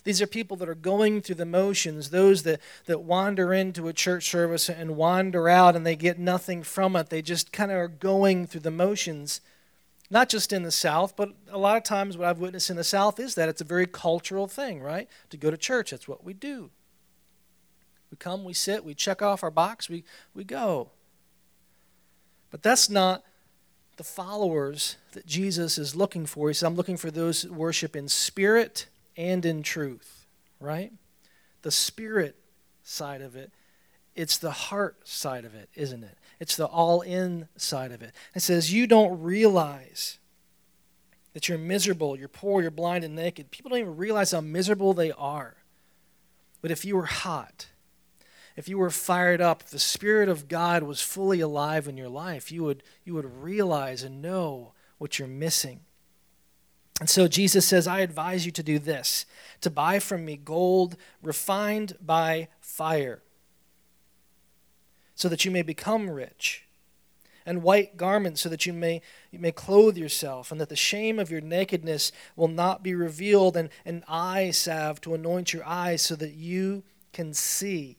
These 0.03 0.21
are 0.21 0.27
people 0.27 0.57
that 0.57 0.69
are 0.69 0.75
going 0.75 1.21
through 1.21 1.35
the 1.35 1.45
motions, 1.45 2.09
those 2.09 2.43
that, 2.43 2.59
that 2.85 3.01
wander 3.01 3.53
into 3.53 3.87
a 3.87 3.93
church 3.93 4.29
service 4.29 4.67
and 4.67 4.97
wander 4.97 5.47
out 5.47 5.75
and 5.75 5.85
they 5.85 5.95
get 5.95 6.17
nothing 6.17 6.63
from 6.63 6.95
it. 6.95 7.09
They 7.09 7.21
just 7.21 7.51
kind 7.51 7.71
of 7.71 7.77
are 7.77 7.87
going 7.87 8.47
through 8.47 8.61
the 8.61 8.71
motions, 8.71 9.41
not 10.09 10.27
just 10.27 10.51
in 10.51 10.63
the 10.63 10.71
South, 10.71 11.15
but 11.15 11.29
a 11.49 11.57
lot 11.57 11.77
of 11.77 11.83
times 11.83 12.17
what 12.17 12.27
I've 12.27 12.39
witnessed 12.39 12.71
in 12.71 12.77
the 12.77 12.83
South 12.83 13.19
is 13.19 13.35
that 13.35 13.47
it's 13.47 13.61
a 13.61 13.65
very 13.65 13.85
cultural 13.85 14.47
thing, 14.47 14.81
right? 14.81 15.07
To 15.29 15.37
go 15.37 15.51
to 15.51 15.57
church, 15.57 15.91
that's 15.91 16.07
what 16.07 16.23
we 16.23 16.33
do. 16.33 16.71
We 18.09 18.17
come, 18.17 18.43
we 18.43 18.53
sit, 18.53 18.83
we 18.83 18.95
check 18.95 19.21
off 19.21 19.43
our 19.43 19.51
box, 19.51 19.87
we, 19.87 20.03
we 20.33 20.43
go. 20.43 20.89
But 22.49 22.63
that's 22.63 22.89
not 22.89 23.23
the 23.97 24.03
followers 24.03 24.97
that 25.11 25.27
Jesus 25.27 25.77
is 25.77 25.95
looking 25.95 26.25
for. 26.25 26.47
He 26.47 26.55
said, 26.55 26.65
I'm 26.65 26.75
looking 26.75 26.97
for 26.97 27.11
those 27.11 27.43
that 27.43 27.53
worship 27.53 27.95
in 27.95 28.07
spirit 28.07 28.87
and 29.15 29.45
in 29.45 29.63
truth, 29.63 30.25
right? 30.59 30.91
The 31.61 31.71
spirit 31.71 32.35
side 32.83 33.21
of 33.21 33.35
it, 33.35 33.51
it's 34.15 34.37
the 34.37 34.51
heart 34.51 35.07
side 35.07 35.45
of 35.45 35.55
it, 35.55 35.69
isn't 35.75 36.03
it? 36.03 36.17
It's 36.39 36.55
the 36.55 36.65
all 36.65 37.01
in 37.01 37.47
side 37.55 37.91
of 37.91 38.01
it. 38.01 38.13
It 38.35 38.41
says, 38.41 38.73
You 38.73 38.87
don't 38.87 39.21
realize 39.21 40.19
that 41.33 41.47
you're 41.47 41.57
miserable, 41.57 42.17
you're 42.17 42.27
poor, 42.27 42.61
you're 42.61 42.71
blind 42.71 43.03
and 43.03 43.15
naked. 43.15 43.51
People 43.51 43.69
don't 43.69 43.79
even 43.79 43.95
realize 43.95 44.31
how 44.31 44.41
miserable 44.41 44.93
they 44.93 45.11
are. 45.11 45.55
But 46.61 46.71
if 46.71 46.83
you 46.83 46.95
were 46.95 47.05
hot, 47.05 47.67
if 48.55 48.67
you 48.67 48.77
were 48.77 48.89
fired 48.89 49.39
up, 49.39 49.63
the 49.63 49.79
Spirit 49.79 50.29
of 50.29 50.47
God 50.47 50.83
was 50.83 51.01
fully 51.01 51.39
alive 51.39 51.87
in 51.87 51.97
your 51.97 52.09
life, 52.09 52.51
you 52.51 52.63
would, 52.63 52.83
you 53.05 53.13
would 53.13 53.41
realize 53.41 54.03
and 54.03 54.21
know 54.21 54.73
what 54.97 55.17
you're 55.17 55.27
missing. 55.27 55.81
And 57.01 57.09
so 57.09 57.27
Jesus 57.27 57.65
says, 57.65 57.87
I 57.87 58.01
advise 58.01 58.45
you 58.45 58.51
to 58.51 58.61
do 58.61 58.77
this 58.77 59.25
to 59.61 59.71
buy 59.71 59.97
from 59.97 60.23
me 60.23 60.37
gold 60.37 60.95
refined 61.23 61.97
by 61.99 62.47
fire, 62.59 63.23
so 65.15 65.27
that 65.27 65.43
you 65.43 65.49
may 65.49 65.63
become 65.63 66.11
rich, 66.11 66.65
and 67.43 67.63
white 67.63 67.97
garments, 67.97 68.41
so 68.41 68.49
that 68.49 68.67
you 68.67 68.73
may, 68.73 69.01
you 69.31 69.39
may 69.39 69.51
clothe 69.51 69.97
yourself, 69.97 70.51
and 70.51 70.61
that 70.61 70.69
the 70.69 70.75
shame 70.75 71.17
of 71.17 71.31
your 71.31 71.41
nakedness 71.41 72.11
will 72.35 72.47
not 72.47 72.83
be 72.83 72.93
revealed, 72.93 73.57
and 73.57 73.69
an 73.83 74.03
eye 74.07 74.51
salve 74.51 75.01
to 75.01 75.15
anoint 75.15 75.53
your 75.53 75.65
eyes, 75.65 76.03
so 76.03 76.15
that 76.15 76.35
you 76.35 76.83
can 77.13 77.33
see. 77.33 77.97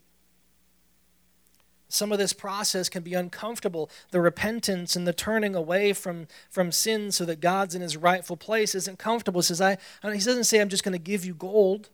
Some 1.93 2.11
of 2.11 2.17
this 2.17 2.33
process 2.33 2.89
can 2.89 3.03
be 3.03 3.13
uncomfortable. 3.13 3.91
The 4.13 4.21
repentance 4.23 4.97
and 4.97 5.07
the 5.07 5.13
turning 5.13 5.55
away 5.55 5.93
from, 5.93 6.27
from 6.49 6.73
sin 6.73 7.13
so 7.13 7.27
that 7.27 7.41
God's 7.41 7.75
in 7.75 7.83
his 7.83 7.99
rightful 7.99 8.39
place 8.39 8.75
isn't 8.75 8.99
comfortable. 8.99 9.43
He 9.43 9.45
says, 9.45 9.61
I, 9.61 9.77
he 10.03 10.13
doesn't 10.13 10.45
say, 10.45 10.63
I'm 10.63 10.71
just 10.71 10.85
going 10.85 10.95
to 10.95 10.99
give 10.99 11.27
you 11.27 11.35
gold. 11.35 11.91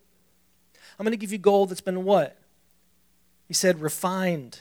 I'm 0.97 1.05
going 1.05 1.11
to 1.11 1.17
give 1.19 1.33
you 1.33 1.39
gold 1.39 1.71
that's 1.71 1.81
been 1.81 2.05
what? 2.05 2.39
He 3.49 3.55
said, 3.55 3.81
refined 3.81 4.61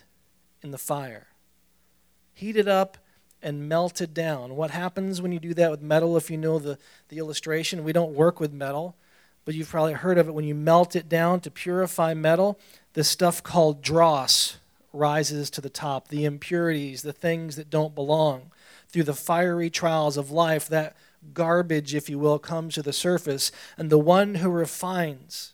in 0.64 0.72
the 0.72 0.80
fire, 0.80 1.28
heated 2.34 2.68
up 2.68 2.98
and 3.40 3.70
melted 3.70 4.16
down. 4.16 4.56
What 4.56 4.72
happens 4.72 5.22
when 5.22 5.32
you 5.32 5.40
do 5.40 5.54
that 5.54 5.70
with 5.70 5.84
metal, 5.84 6.18
if 6.18 6.32
you 6.32 6.38
know 6.38 6.58
the, 6.58 6.80
the 7.10 7.20
illustration? 7.20 7.84
We 7.84 7.94
don't 7.94 8.16
work 8.16 8.40
with 8.40 8.52
metal, 8.52 8.96
but 9.46 9.54
you've 9.54 9.70
probably 9.70 9.94
heard 9.94 10.18
of 10.18 10.28
it. 10.28 10.34
When 10.34 10.46
you 10.46 10.56
melt 10.56 10.96
it 10.96 11.08
down 11.08 11.42
to 11.42 11.52
purify 11.52 12.16
metal, 12.16 12.60
this 12.94 13.08
stuff 13.08 13.44
called 13.44 13.84
dross 13.84 14.58
rises 14.94 15.50
to 15.52 15.62
the 15.62 15.70
top, 15.70 16.08
the 16.08 16.26
impurities, 16.26 17.02
the 17.02 17.14
things 17.14 17.56
that 17.56 17.70
don't 17.70 17.96
belong. 17.96 18.52
Through 18.90 19.04
the 19.04 19.14
fiery 19.14 19.70
trials 19.70 20.18
of 20.18 20.32
life, 20.32 20.68
that 20.70 20.96
garbage, 21.34 21.94
if 21.94 22.10
you 22.10 22.18
will, 22.20 22.40
comes 22.40 22.76
to 22.76 22.82
the 22.82 22.94
surface, 22.94 23.52
and 23.78 23.90
the 23.90 24.00
one 24.00 24.36
who 24.36 24.50
refines 24.50 25.54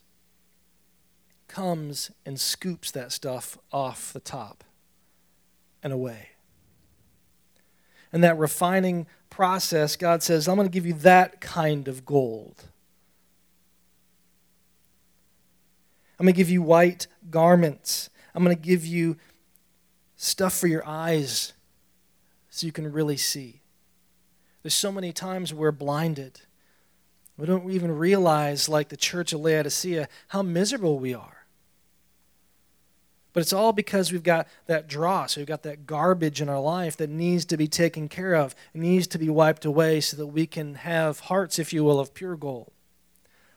comes 1.48 2.10
and 2.26 2.40
scoops 2.40 2.90
that 2.90 3.12
stuff 3.12 3.56
off 3.72 4.12
the 4.12 4.20
top 4.20 4.64
and 5.84 5.92
away. 5.92 6.30
And 8.12 8.24
that 8.24 8.36
refining 8.38 9.06
process, 9.30 9.96
God 9.96 10.22
says, 10.22 10.48
I'm 10.48 10.56
going 10.56 10.68
to 10.68 10.72
give 10.72 10.86
you 10.86 10.94
that 10.94 11.40
kind 11.40 11.86
of 11.86 12.04
gold. 12.04 12.64
I'm 16.18 16.26
going 16.26 16.34
to 16.34 16.36
give 16.36 16.50
you 16.50 16.62
white 16.62 17.06
garments. 17.30 18.10
I'm 18.34 18.44
going 18.44 18.56
to 18.56 18.62
give 18.62 18.84
you 18.84 19.16
stuff 20.16 20.54
for 20.56 20.66
your 20.66 20.86
eyes 20.86 21.52
so 22.50 22.66
you 22.66 22.72
can 22.72 22.90
really 22.90 23.16
see. 23.16 23.60
There's 24.62 24.74
so 24.74 24.90
many 24.90 25.12
times 25.12 25.52
we're 25.52 25.72
blinded. 25.72 26.40
We 27.36 27.46
don't 27.46 27.70
even 27.70 27.92
realize, 27.92 28.68
like 28.68 28.88
the 28.88 28.96
church 28.96 29.32
of 29.32 29.40
Laodicea, 29.40 30.08
how 30.28 30.42
miserable 30.42 30.98
we 30.98 31.14
are. 31.14 31.44
But 33.32 33.40
it's 33.40 33.52
all 33.52 33.72
because 33.72 34.12
we've 34.12 34.22
got 34.22 34.46
that 34.66 34.86
dross, 34.86 35.36
we've 35.36 35.44
got 35.44 35.64
that 35.64 35.86
garbage 35.86 36.40
in 36.40 36.48
our 36.48 36.60
life 36.60 36.96
that 36.98 37.10
needs 37.10 37.44
to 37.46 37.56
be 37.56 37.66
taken 37.66 38.08
care 38.08 38.34
of, 38.34 38.54
it 38.72 38.80
needs 38.80 39.08
to 39.08 39.18
be 39.18 39.28
wiped 39.28 39.64
away 39.64 40.00
so 40.00 40.16
that 40.16 40.28
we 40.28 40.46
can 40.46 40.76
have 40.76 41.18
hearts, 41.20 41.58
if 41.58 41.72
you 41.72 41.82
will, 41.82 41.98
of 41.98 42.14
pure 42.14 42.36
gold. 42.36 42.70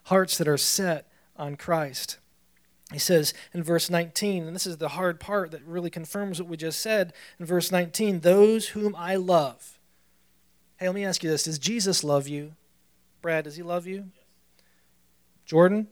Hearts 0.05 0.37
that 0.39 0.47
are 0.47 0.57
set 0.57 1.07
on 1.35 1.55
Christ. 1.55 2.17
He 2.91 2.99
says 2.99 3.33
in 3.53 3.63
verse 3.63 3.89
19, 3.89 4.47
and 4.47 4.55
this 4.55 4.65
is 4.65 4.77
the 4.77 4.89
hard 4.89 5.19
part 5.19 5.51
that 5.51 5.61
really 5.65 5.89
confirms 5.89 6.41
what 6.41 6.49
we 6.49 6.55
just 6.55 6.79
said 6.79 7.13
in 7.39 7.45
verse 7.45 7.71
19 7.71 8.21
those 8.21 8.69
whom 8.69 8.95
I 8.95 9.15
love. 9.15 9.77
Hey, 10.77 10.87
let 10.87 10.95
me 10.95 11.03
ask 11.03 11.23
you 11.23 11.29
this 11.29 11.43
Does 11.43 11.59
Jesus 11.59 12.03
love 12.03 12.27
you? 12.27 12.53
Brad, 13.21 13.43
does 13.43 13.57
he 13.57 13.63
love 13.63 13.87
you? 13.87 14.05
Jordan? 15.45 15.87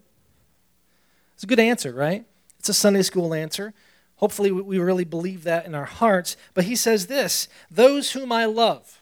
It's 1.34 1.43
a 1.43 1.47
good 1.47 1.60
answer, 1.60 1.91
right? 1.91 2.25
It's 2.60 2.69
a 2.69 2.73
Sunday 2.73 3.01
school 3.01 3.34
answer. 3.34 3.73
Hopefully, 4.17 4.51
we 4.51 4.79
really 4.79 5.03
believe 5.03 5.43
that 5.43 5.65
in 5.65 5.75
our 5.75 5.86
hearts. 5.86 6.38
But 6.53 6.63
he 6.63 6.75
says 6.75 7.08
this 7.08 7.49
Those 7.69 8.12
whom 8.12 8.31
I 8.31 8.45
love, 8.45 9.01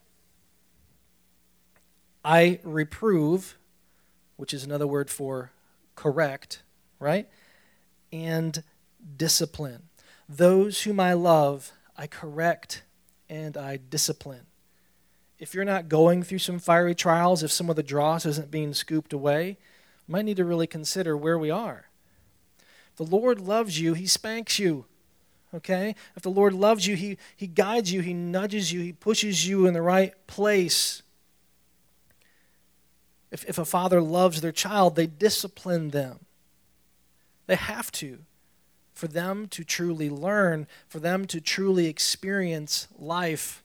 I 2.25 2.59
reprove, 2.63 3.57
which 4.37 4.53
is 4.53 4.63
another 4.63 4.87
word 4.87 5.11
for 5.11 5.51
correct, 5.95 6.63
right? 6.99 7.27
And 8.13 8.63
discipline. 9.17 9.89
Those 10.29 10.83
whom 10.83 10.99
I 10.99 11.13
love, 11.13 11.73
I 11.97 12.07
correct 12.07 12.83
and 13.27 13.57
I 13.57 13.77
discipline. 13.77 14.45
If 15.39 15.53
you're 15.53 15.65
not 15.65 15.89
going 15.89 16.23
through 16.23 16.39
some 16.39 16.59
fiery 16.59 16.95
trials, 16.95 17.43
if 17.43 17.51
some 17.51 17.69
of 17.69 17.75
the 17.75 17.83
dross 17.83 18.25
isn't 18.25 18.51
being 18.51 18.73
scooped 18.73 19.11
away, 19.11 19.57
you 20.07 20.11
might 20.11 20.25
need 20.25 20.37
to 20.37 20.45
really 20.45 20.67
consider 20.67 21.17
where 21.17 21.37
we 21.37 21.49
are. 21.49 21.87
If 22.91 22.97
the 22.97 23.15
Lord 23.15 23.41
loves 23.41 23.79
you, 23.79 23.95
He 23.95 24.05
spanks 24.05 24.59
you. 24.59 24.85
Okay? 25.53 25.95
If 26.15 26.21
the 26.21 26.29
Lord 26.29 26.53
loves 26.53 26.85
you, 26.87 26.95
He, 26.95 27.17
he 27.35 27.47
guides 27.47 27.91
you, 27.91 28.01
He 28.01 28.13
nudges 28.13 28.71
you, 28.71 28.81
He 28.81 28.93
pushes 28.93 29.47
you 29.47 29.65
in 29.65 29.73
the 29.73 29.81
right 29.81 30.13
place. 30.27 31.01
If, 33.31 33.43
if 33.45 33.57
a 33.57 33.65
father 33.65 33.99
loves 33.99 34.41
their 34.41 34.51
child, 34.51 34.95
they 34.95 35.07
discipline 35.07 35.89
them. 35.89 36.19
They 37.47 37.55
have 37.55 37.91
to 37.93 38.19
for 38.93 39.07
them 39.07 39.47
to 39.49 39.63
truly 39.63 40.09
learn, 40.09 40.67
for 40.87 40.99
them 40.99 41.25
to 41.25 41.41
truly 41.41 41.87
experience 41.87 42.87
life 42.97 43.63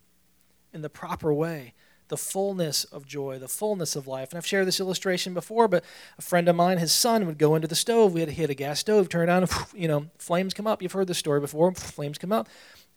in 0.72 0.82
the 0.82 0.88
proper 0.88 1.32
way, 1.32 1.74
the 2.08 2.16
fullness 2.16 2.84
of 2.84 3.06
joy, 3.06 3.38
the 3.38 3.48
fullness 3.48 3.94
of 3.94 4.06
life. 4.06 4.30
And 4.30 4.38
I've 4.38 4.46
shared 4.46 4.66
this 4.66 4.80
illustration 4.80 5.34
before, 5.34 5.68
but 5.68 5.84
a 6.18 6.22
friend 6.22 6.48
of 6.48 6.56
mine, 6.56 6.78
his 6.78 6.92
son 6.92 7.26
would 7.26 7.38
go 7.38 7.54
into 7.54 7.68
the 7.68 7.76
stove. 7.76 8.14
We 8.14 8.20
had 8.20 8.30
to 8.30 8.34
hit 8.34 8.50
a 8.50 8.54
gas 8.54 8.80
stove, 8.80 9.08
turn 9.08 9.28
it 9.28 9.32
on, 9.32 9.46
you 9.74 9.88
know, 9.88 10.06
flames 10.18 10.54
come 10.54 10.66
up. 10.66 10.82
You've 10.82 10.92
heard 10.92 11.08
this 11.08 11.18
story 11.18 11.40
before. 11.40 11.72
Flames 11.74 12.18
come 12.18 12.32
up. 12.32 12.48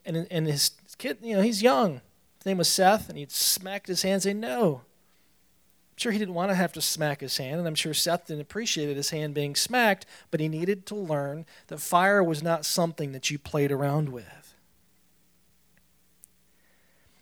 And, 0.06 0.28
and 0.32 0.48
his 0.48 0.72
kid, 0.98 1.18
you 1.22 1.36
know, 1.36 1.42
he's 1.42 1.62
young. 1.62 2.02
His 2.38 2.46
name 2.46 2.58
was 2.58 2.70
Seth, 2.70 3.08
and 3.08 3.20
he'd 3.20 3.32
smack 3.32 3.86
his 3.86 4.02
hand 4.02 4.14
and 4.14 4.24
say, 4.24 4.34
No, 4.34 4.82
I'm 5.92 5.98
sure, 5.98 6.12
he 6.12 6.18
didn't 6.18 6.34
want 6.34 6.50
to 6.50 6.56
have 6.56 6.74
to 6.74 6.82
smack 6.82 7.22
his 7.22 7.38
hand, 7.38 7.60
and 7.60 7.68
I'm 7.68 7.76
sure 7.76 7.94
Seth 7.94 8.28
didn't 8.28 8.42
appreciate 8.42 8.96
his 8.96 9.10
hand 9.12 9.34
being 9.34 9.56
smacked, 9.56 10.06
but 10.32 10.40
he 10.40 10.48
needed 10.48 10.86
to 10.88 10.96
learn 10.96 11.46
that 11.68 11.80
fire 11.80 12.24
was 12.24 12.42
not 12.42 12.66
something 12.66 13.12
that 13.12 13.30
you 13.30 13.38
played 13.38 13.72
around 13.72 14.10
with. 14.10 14.56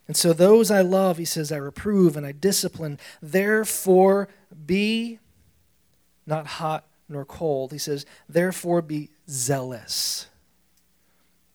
And 0.07 0.17
so, 0.17 0.33
those 0.33 0.71
I 0.71 0.81
love, 0.81 1.17
he 1.17 1.25
says, 1.25 1.51
I 1.51 1.57
reprove 1.57 2.17
and 2.17 2.25
I 2.25 2.31
discipline. 2.31 2.99
Therefore, 3.21 4.27
be 4.65 5.19
not 6.25 6.47
hot 6.47 6.85
nor 7.07 7.25
cold. 7.25 7.71
He 7.71 7.77
says, 7.77 8.05
therefore, 8.27 8.81
be 8.81 9.09
zealous 9.29 10.27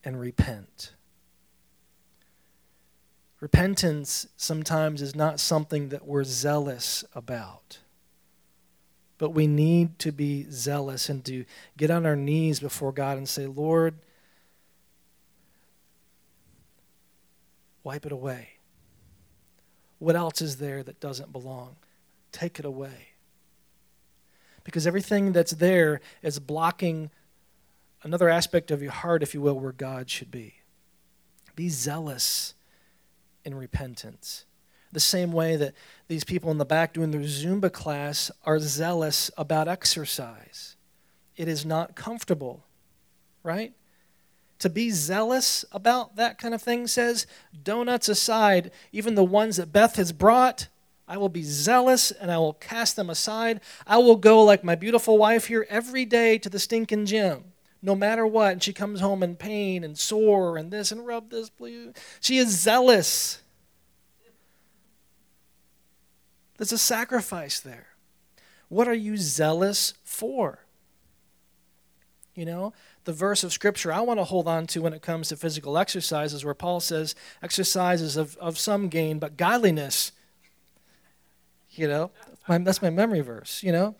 and 0.04 0.20
repent. 0.20 0.92
Repentance 3.44 4.26
sometimes 4.38 5.02
is 5.02 5.14
not 5.14 5.38
something 5.38 5.90
that 5.90 6.06
we're 6.06 6.24
zealous 6.24 7.04
about. 7.14 7.80
But 9.18 9.32
we 9.32 9.46
need 9.46 9.98
to 9.98 10.12
be 10.12 10.46
zealous 10.50 11.10
and 11.10 11.22
to 11.26 11.44
get 11.76 11.90
on 11.90 12.06
our 12.06 12.16
knees 12.16 12.58
before 12.58 12.90
God 12.90 13.18
and 13.18 13.28
say, 13.28 13.44
Lord, 13.44 13.96
wipe 17.82 18.06
it 18.06 18.12
away. 18.12 18.48
What 19.98 20.16
else 20.16 20.40
is 20.40 20.56
there 20.56 20.82
that 20.82 20.98
doesn't 20.98 21.30
belong? 21.30 21.76
Take 22.32 22.58
it 22.58 22.64
away. 22.64 23.08
Because 24.64 24.86
everything 24.86 25.32
that's 25.32 25.52
there 25.52 26.00
is 26.22 26.38
blocking 26.38 27.10
another 28.02 28.30
aspect 28.30 28.70
of 28.70 28.80
your 28.80 28.92
heart, 28.92 29.22
if 29.22 29.34
you 29.34 29.42
will, 29.42 29.60
where 29.60 29.72
God 29.72 30.08
should 30.08 30.30
be. 30.30 30.54
Be 31.54 31.68
zealous 31.68 32.54
in 33.44 33.54
repentance. 33.54 34.44
The 34.92 35.00
same 35.00 35.32
way 35.32 35.56
that 35.56 35.74
these 36.08 36.24
people 36.24 36.50
in 36.50 36.58
the 36.58 36.64
back 36.64 36.92
doing 36.92 37.10
their 37.10 37.22
Zumba 37.22 37.72
class 37.72 38.30
are 38.44 38.58
zealous 38.58 39.30
about 39.36 39.68
exercise. 39.68 40.76
It 41.36 41.48
is 41.48 41.66
not 41.66 41.96
comfortable, 41.96 42.64
right? 43.42 43.72
To 44.60 44.70
be 44.70 44.90
zealous 44.90 45.64
about 45.72 46.16
that 46.16 46.38
kind 46.38 46.54
of 46.54 46.62
thing 46.62 46.86
says, 46.86 47.26
donuts 47.62 48.08
aside, 48.08 48.70
even 48.92 49.14
the 49.14 49.24
ones 49.24 49.56
that 49.56 49.72
Beth 49.72 49.96
has 49.96 50.12
brought, 50.12 50.68
I 51.08 51.16
will 51.16 51.28
be 51.28 51.42
zealous 51.42 52.10
and 52.12 52.30
I 52.30 52.38
will 52.38 52.54
cast 52.54 52.96
them 52.96 53.10
aside. 53.10 53.60
I 53.86 53.98
will 53.98 54.16
go 54.16 54.42
like 54.42 54.64
my 54.64 54.74
beautiful 54.74 55.18
wife 55.18 55.46
here 55.46 55.66
every 55.68 56.04
day 56.04 56.38
to 56.38 56.48
the 56.48 56.58
stinking 56.58 57.06
gym 57.06 57.53
no 57.84 57.94
matter 57.94 58.26
what. 58.26 58.52
And 58.52 58.62
she 58.62 58.72
comes 58.72 59.00
home 59.00 59.22
in 59.22 59.36
pain 59.36 59.84
and 59.84 59.96
sore 59.96 60.56
and 60.56 60.70
this 60.70 60.90
and 60.90 61.06
rub 61.06 61.30
this, 61.30 61.50
please. 61.50 61.92
She 62.20 62.38
is 62.38 62.48
zealous. 62.48 63.42
There's 66.56 66.72
a 66.72 66.78
sacrifice 66.78 67.60
there. 67.60 67.88
What 68.68 68.88
are 68.88 68.94
you 68.94 69.16
zealous 69.16 69.92
for? 70.02 70.60
You 72.34 72.46
know, 72.46 72.72
the 73.04 73.12
verse 73.12 73.44
of 73.44 73.52
Scripture 73.52 73.92
I 73.92 74.00
want 74.00 74.18
to 74.18 74.24
hold 74.24 74.48
on 74.48 74.66
to 74.68 74.82
when 74.82 74.92
it 74.92 75.02
comes 75.02 75.28
to 75.28 75.36
physical 75.36 75.78
exercises, 75.78 76.44
where 76.44 76.54
Paul 76.54 76.80
says, 76.80 77.14
exercises 77.42 78.16
of, 78.16 78.36
of 78.38 78.58
some 78.58 78.88
gain, 78.88 79.18
but 79.18 79.36
godliness. 79.36 80.10
You 81.70 81.86
know, 81.86 82.10
my, 82.48 82.58
that's 82.58 82.82
my 82.82 82.90
memory 82.90 83.20
verse, 83.20 83.62
you 83.62 83.72
know. 83.72 83.94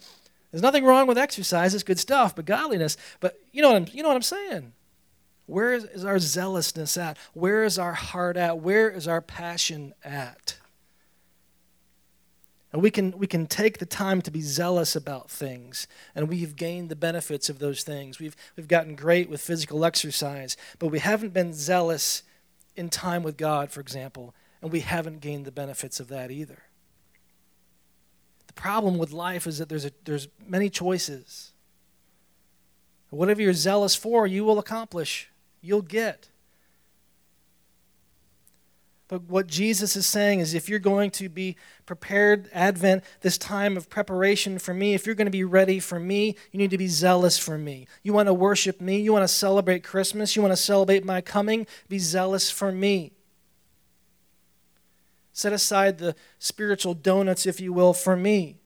There's 0.54 0.62
nothing 0.62 0.84
wrong 0.84 1.08
with 1.08 1.18
exercise, 1.18 1.74
it's 1.74 1.82
good 1.82 1.98
stuff, 1.98 2.36
but 2.36 2.44
godliness. 2.44 2.96
But 3.18 3.40
you 3.50 3.60
know 3.60 3.72
what 3.72 3.76
I'm, 3.76 3.86
you 3.90 4.04
know 4.04 4.08
what 4.08 4.14
I'm 4.14 4.22
saying? 4.22 4.72
Where 5.46 5.74
is, 5.74 5.82
is 5.82 6.04
our 6.04 6.20
zealousness 6.20 6.96
at? 6.96 7.18
Where 7.32 7.64
is 7.64 7.76
our 7.76 7.94
heart 7.94 8.36
at? 8.36 8.60
Where 8.60 8.88
is 8.88 9.08
our 9.08 9.20
passion 9.20 9.94
at? 10.04 10.58
And 12.72 12.80
we 12.80 12.92
can, 12.92 13.18
we 13.18 13.26
can 13.26 13.48
take 13.48 13.78
the 13.78 13.84
time 13.84 14.22
to 14.22 14.30
be 14.30 14.42
zealous 14.42 14.94
about 14.94 15.28
things, 15.28 15.88
and 16.14 16.28
we've 16.28 16.54
gained 16.54 16.88
the 16.88 16.94
benefits 16.94 17.48
of 17.48 17.58
those 17.58 17.82
things. 17.82 18.20
We've, 18.20 18.36
we've 18.56 18.68
gotten 18.68 18.94
great 18.94 19.28
with 19.28 19.40
physical 19.40 19.84
exercise, 19.84 20.56
but 20.78 20.86
we 20.86 21.00
haven't 21.00 21.32
been 21.32 21.52
zealous 21.52 22.22
in 22.76 22.90
time 22.90 23.24
with 23.24 23.36
God, 23.36 23.72
for 23.72 23.80
example, 23.80 24.36
and 24.62 24.70
we 24.70 24.80
haven't 24.80 25.18
gained 25.18 25.46
the 25.46 25.50
benefits 25.50 25.98
of 25.98 26.06
that 26.10 26.30
either. 26.30 26.62
Problem 28.54 28.98
with 28.98 29.12
life 29.12 29.46
is 29.46 29.58
that 29.58 29.68
there's, 29.68 29.84
a, 29.84 29.90
there's 30.04 30.28
many 30.46 30.70
choices. 30.70 31.52
Whatever 33.10 33.42
you're 33.42 33.52
zealous 33.52 33.94
for, 33.94 34.26
you 34.26 34.44
will 34.44 34.58
accomplish, 34.58 35.30
you'll 35.60 35.82
get. 35.82 36.28
But 39.06 39.24
what 39.24 39.46
Jesus 39.46 39.96
is 39.96 40.06
saying 40.06 40.40
is 40.40 40.54
if 40.54 40.68
you're 40.68 40.78
going 40.78 41.10
to 41.12 41.28
be 41.28 41.56
prepared, 41.86 42.48
Advent, 42.52 43.04
this 43.20 43.38
time 43.38 43.76
of 43.76 43.88
preparation 43.88 44.58
for 44.58 44.74
me, 44.74 44.94
if 44.94 45.06
you're 45.06 45.14
going 45.14 45.26
to 45.26 45.30
be 45.30 45.44
ready 45.44 45.78
for 45.78 46.00
me, 46.00 46.36
you 46.50 46.58
need 46.58 46.70
to 46.70 46.78
be 46.78 46.88
zealous 46.88 47.38
for 47.38 47.58
me. 47.58 47.86
You 48.02 48.12
want 48.12 48.28
to 48.28 48.34
worship 48.34 48.80
me, 48.80 49.00
you 49.00 49.12
want 49.12 49.22
to 49.22 49.28
celebrate 49.28 49.84
Christmas, 49.84 50.34
you 50.34 50.42
want 50.42 50.52
to 50.52 50.56
celebrate 50.56 51.04
my 51.04 51.20
coming, 51.20 51.66
be 51.88 51.98
zealous 51.98 52.50
for 52.50 52.72
me. 52.72 53.12
Set 55.34 55.52
aside 55.52 55.98
the 55.98 56.14
spiritual 56.38 56.94
donuts, 56.94 57.44
if 57.44 57.60
you 57.60 57.72
will, 57.72 57.92
for 57.92 58.16
me. 58.16 58.56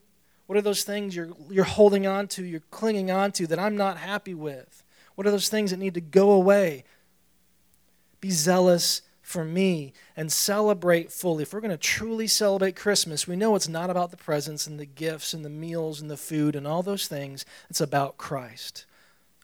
What 0.45 0.57
are 0.57 0.61
those 0.61 0.83
things 0.83 1.15
you're, 1.15 1.31
you're 1.49 1.65
holding 1.65 2.05
on 2.05 2.27
to, 2.29 2.45
you're 2.45 2.61
clinging 2.71 3.09
on 3.09 3.31
to 3.33 3.47
that 3.47 3.59
I'm 3.59 3.75
not 3.75 3.97
happy 3.97 4.35
with? 4.35 4.83
What 5.15 5.25
are 5.25 5.31
those 5.31 5.49
things 5.49 5.71
that 5.71 5.77
need 5.77 5.95
to 5.95 6.01
go 6.01 6.31
away? 6.31 6.85
Be 8.21 8.29
zealous 8.29 9.01
for 9.21 9.43
me 9.43 9.93
and 10.15 10.31
celebrate 10.31 11.11
fully. 11.11 11.41
If 11.41 11.53
we're 11.53 11.59
going 11.59 11.71
to 11.71 11.77
truly 11.77 12.27
celebrate 12.27 12.75
Christmas, 12.75 13.27
we 13.27 13.35
know 13.35 13.55
it's 13.55 13.67
not 13.67 13.89
about 13.89 14.11
the 14.11 14.17
presents 14.17 14.67
and 14.67 14.79
the 14.79 14.85
gifts 14.85 15.33
and 15.33 15.43
the 15.43 15.49
meals 15.49 16.01
and 16.01 16.09
the 16.09 16.17
food 16.17 16.55
and 16.55 16.67
all 16.67 16.83
those 16.83 17.07
things. 17.07 17.45
It's 17.69 17.81
about 17.81 18.17
Christ, 18.17 18.85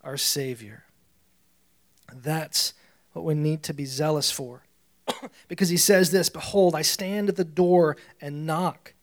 our 0.03 0.17
Savior. 0.17 0.83
That's 2.13 2.73
what 3.13 3.25
we 3.25 3.33
need 3.33 3.63
to 3.63 3.73
be 3.73 3.85
zealous 3.85 4.29
for. 4.29 4.64
because 5.47 5.69
he 5.69 5.77
says 5.77 6.11
this 6.11 6.29
Behold, 6.29 6.75
I 6.75 6.81
stand 6.81 7.29
at 7.29 7.35
the 7.35 7.43
door 7.43 7.97
and 8.21 8.45
knock. 8.45 8.93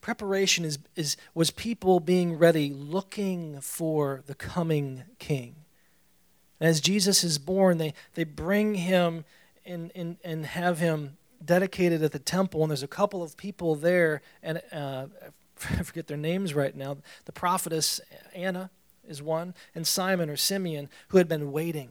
Preparation 0.00 0.64
is, 0.64 0.78
is, 0.96 1.16
was 1.34 1.50
people 1.50 2.00
being 2.00 2.38
ready, 2.38 2.72
looking 2.72 3.60
for 3.60 4.22
the 4.26 4.34
coming 4.34 5.02
king. 5.18 5.54
And 6.60 6.68
As 6.68 6.80
Jesus 6.80 7.22
is 7.22 7.38
born, 7.38 7.78
they, 7.78 7.92
they 8.14 8.24
bring 8.24 8.76
him 8.76 9.24
and, 9.66 9.92
and, 9.94 10.16
and 10.24 10.46
have 10.46 10.78
him 10.78 11.18
dedicated 11.44 12.02
at 12.02 12.12
the 12.12 12.18
temple, 12.18 12.62
and 12.62 12.70
there's 12.70 12.82
a 12.82 12.88
couple 12.88 13.22
of 13.22 13.36
people 13.36 13.74
there, 13.74 14.22
and 14.42 14.60
uh, 14.72 15.06
I 15.70 15.82
forget 15.82 16.06
their 16.06 16.16
names 16.16 16.54
right 16.54 16.74
now. 16.74 16.98
The 17.26 17.32
prophetess 17.32 18.00
Anna 18.34 18.70
is 19.06 19.22
one, 19.22 19.54
and 19.74 19.86
Simon 19.86 20.30
or 20.30 20.36
Simeon, 20.36 20.88
who 21.08 21.18
had 21.18 21.28
been 21.28 21.52
waiting, 21.52 21.90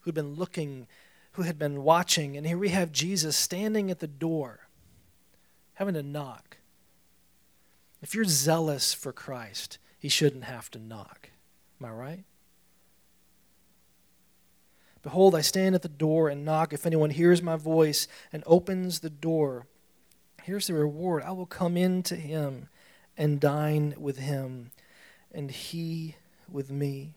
who 0.00 0.10
had 0.10 0.14
been 0.14 0.34
looking, 0.34 0.86
who 1.32 1.42
had 1.42 1.58
been 1.58 1.82
watching. 1.82 2.36
And 2.36 2.46
here 2.46 2.58
we 2.58 2.70
have 2.70 2.92
Jesus 2.92 3.36
standing 3.36 3.90
at 3.90 4.00
the 4.00 4.06
door, 4.06 4.68
having 5.74 5.94
to 5.94 6.02
knock. 6.02 6.58
If 8.00 8.14
you're 8.14 8.24
zealous 8.24 8.94
for 8.94 9.12
Christ, 9.12 9.78
he 9.98 10.08
shouldn't 10.08 10.44
have 10.44 10.70
to 10.70 10.78
knock. 10.78 11.30
Am 11.80 11.86
I 11.86 11.90
right? 11.90 12.24
Behold, 15.02 15.34
I 15.34 15.40
stand 15.40 15.74
at 15.74 15.82
the 15.82 15.88
door 15.88 16.28
and 16.28 16.44
knock. 16.44 16.72
If 16.72 16.84
anyone 16.84 17.10
hears 17.10 17.40
my 17.40 17.56
voice 17.56 18.08
and 18.32 18.42
opens 18.46 19.00
the 19.00 19.10
door, 19.10 19.66
here's 20.42 20.66
the 20.66 20.74
reward 20.74 21.22
I 21.22 21.30
will 21.32 21.46
come 21.46 21.76
in 21.76 22.02
to 22.04 22.16
him 22.16 22.68
and 23.16 23.40
dine 23.40 23.94
with 23.98 24.18
him, 24.18 24.70
and 25.32 25.50
he 25.50 26.16
with 26.50 26.70
me. 26.70 27.14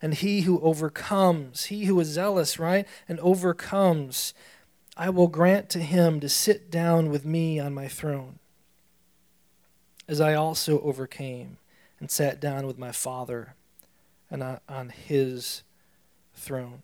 And 0.00 0.14
he 0.14 0.42
who 0.42 0.60
overcomes, 0.60 1.66
he 1.66 1.84
who 1.84 1.98
is 2.00 2.08
zealous, 2.08 2.58
right, 2.58 2.86
and 3.08 3.20
overcomes, 3.20 4.34
I 4.96 5.10
will 5.10 5.28
grant 5.28 5.68
to 5.70 5.80
him 5.80 6.20
to 6.20 6.28
sit 6.28 6.70
down 6.70 7.10
with 7.10 7.24
me 7.24 7.58
on 7.58 7.74
my 7.74 7.88
throne, 7.88 8.38
as 10.08 10.20
I 10.20 10.34
also 10.34 10.80
overcame 10.80 11.58
and 12.00 12.10
sat 12.10 12.40
down 12.40 12.66
with 12.66 12.78
my 12.78 12.92
Father 12.92 13.54
and 14.30 14.58
on 14.68 14.88
his 14.88 15.62
throne. 16.34 16.82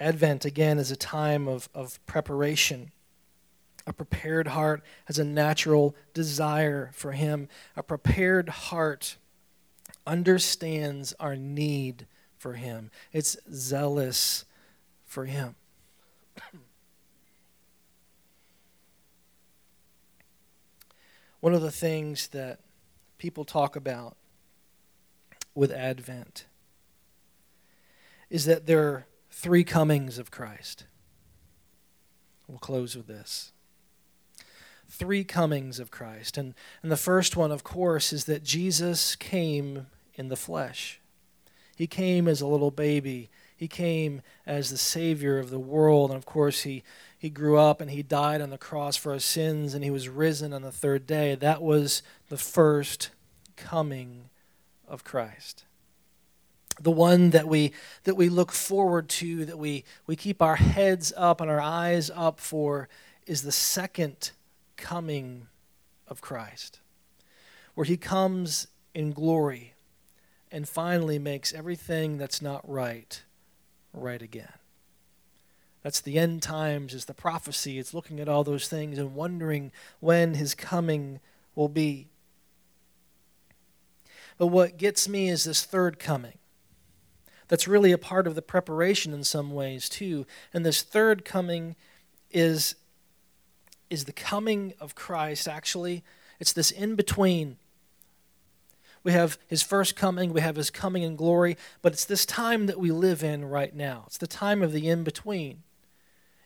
Advent, 0.00 0.44
again, 0.44 0.78
is 0.78 0.90
a 0.90 0.96
time 0.96 1.48
of, 1.48 1.68
of 1.74 2.04
preparation. 2.06 2.92
A 3.86 3.92
prepared 3.92 4.48
heart 4.48 4.82
has 5.06 5.18
a 5.18 5.24
natural 5.24 5.96
desire 6.14 6.90
for 6.92 7.12
Him. 7.12 7.48
A 7.76 7.82
prepared 7.82 8.48
heart 8.48 9.16
understands 10.08 11.14
our 11.20 11.36
need 11.36 12.06
for 12.38 12.54
Him, 12.54 12.90
it's 13.12 13.36
zealous 13.52 14.44
for 15.04 15.26
Him. 15.26 15.54
One 21.40 21.54
of 21.54 21.62
the 21.62 21.70
things 21.70 22.28
that 22.28 22.60
people 23.18 23.44
talk 23.44 23.76
about 23.76 24.16
with 25.54 25.70
Advent 25.70 26.46
is 28.30 28.44
that 28.44 28.66
there 28.66 28.82
are 28.88 29.06
three 29.30 29.64
comings 29.64 30.18
of 30.18 30.30
Christ. 30.30 30.84
We'll 32.46 32.58
close 32.58 32.96
with 32.96 33.06
this. 33.06 33.52
Three 34.88 35.22
comings 35.22 35.78
of 35.78 35.90
Christ. 35.90 36.38
And, 36.38 36.54
and 36.82 36.90
the 36.90 36.96
first 36.96 37.36
one, 37.36 37.52
of 37.52 37.62
course, 37.62 38.12
is 38.12 38.24
that 38.24 38.42
Jesus 38.42 39.16
came 39.16 39.86
in 40.18 40.28
the 40.28 40.36
flesh. 40.36 41.00
He 41.76 41.86
came 41.86 42.26
as 42.26 42.40
a 42.40 42.46
little 42.46 42.72
baby. 42.72 43.30
He 43.56 43.68
came 43.68 44.22
as 44.44 44.68
the 44.68 44.76
Savior 44.76 45.38
of 45.38 45.50
the 45.50 45.60
world. 45.60 46.10
And 46.10 46.18
of 46.18 46.26
course, 46.26 46.62
he, 46.62 46.82
he 47.16 47.30
grew 47.30 47.56
up 47.56 47.80
and 47.80 47.88
he 47.88 48.02
died 48.02 48.40
on 48.40 48.50
the 48.50 48.58
cross 48.58 48.96
for 48.96 49.12
our 49.12 49.20
sins 49.20 49.74
and 49.74 49.84
he 49.84 49.90
was 49.90 50.08
risen 50.08 50.52
on 50.52 50.62
the 50.62 50.72
third 50.72 51.06
day. 51.06 51.36
That 51.36 51.62
was 51.62 52.02
the 52.28 52.36
first 52.36 53.10
coming 53.56 54.28
of 54.88 55.04
Christ. 55.04 55.64
The 56.80 56.90
one 56.90 57.30
that 57.30 57.46
we 57.46 57.72
that 58.04 58.16
we 58.16 58.28
look 58.28 58.52
forward 58.52 59.08
to, 59.08 59.44
that 59.44 59.58
we, 59.58 59.84
we 60.06 60.14
keep 60.14 60.42
our 60.42 60.56
heads 60.56 61.12
up 61.16 61.40
and 61.40 61.50
our 61.50 61.60
eyes 61.60 62.10
up 62.14 62.38
for, 62.38 62.88
is 63.26 63.42
the 63.42 63.52
second 63.52 64.30
coming 64.76 65.48
of 66.06 66.20
Christ, 66.20 66.78
where 67.74 67.84
he 67.84 67.96
comes 67.96 68.68
in 68.94 69.12
glory 69.12 69.74
and 70.50 70.68
finally 70.68 71.18
makes 71.18 71.52
everything 71.52 72.18
that's 72.18 72.42
not 72.42 72.68
right 72.68 73.22
right 73.92 74.22
again. 74.22 74.52
That's 75.82 76.00
the 76.00 76.18
end 76.18 76.42
times, 76.42 76.92
is 76.92 77.04
the 77.04 77.14
prophecy. 77.14 77.78
It's 77.78 77.94
looking 77.94 78.20
at 78.20 78.28
all 78.28 78.44
those 78.44 78.68
things 78.68 78.98
and 78.98 79.14
wondering 79.14 79.72
when 80.00 80.34
his 80.34 80.54
coming 80.54 81.20
will 81.54 81.68
be. 81.68 82.08
But 84.36 84.48
what 84.48 84.76
gets 84.76 85.08
me 85.08 85.28
is 85.28 85.44
this 85.44 85.64
third 85.64 85.98
coming. 85.98 86.38
That's 87.48 87.66
really 87.66 87.92
a 87.92 87.98
part 87.98 88.26
of 88.26 88.34
the 88.34 88.42
preparation 88.42 89.14
in 89.14 89.24
some 89.24 89.52
ways, 89.52 89.88
too. 89.88 90.26
And 90.52 90.66
this 90.66 90.82
third 90.82 91.24
coming 91.24 91.76
is, 92.30 92.74
is 93.88 94.04
the 94.04 94.12
coming 94.12 94.74
of 94.80 94.94
Christ, 94.94 95.48
actually. 95.48 96.04
It's 96.38 96.52
this 96.52 96.70
in 96.70 96.94
between. 96.94 97.56
We 99.08 99.14
have 99.14 99.38
his 99.46 99.62
first 99.62 99.96
coming, 99.96 100.34
we 100.34 100.42
have 100.42 100.56
his 100.56 100.68
coming 100.68 101.02
in 101.02 101.16
glory, 101.16 101.56
but 101.80 101.94
it's 101.94 102.04
this 102.04 102.26
time 102.26 102.66
that 102.66 102.78
we 102.78 102.90
live 102.90 103.24
in 103.24 103.46
right 103.46 103.74
now. 103.74 104.04
It's 104.06 104.18
the 104.18 104.26
time 104.26 104.62
of 104.62 104.70
the 104.70 104.86
in 104.86 105.02
between. 105.02 105.62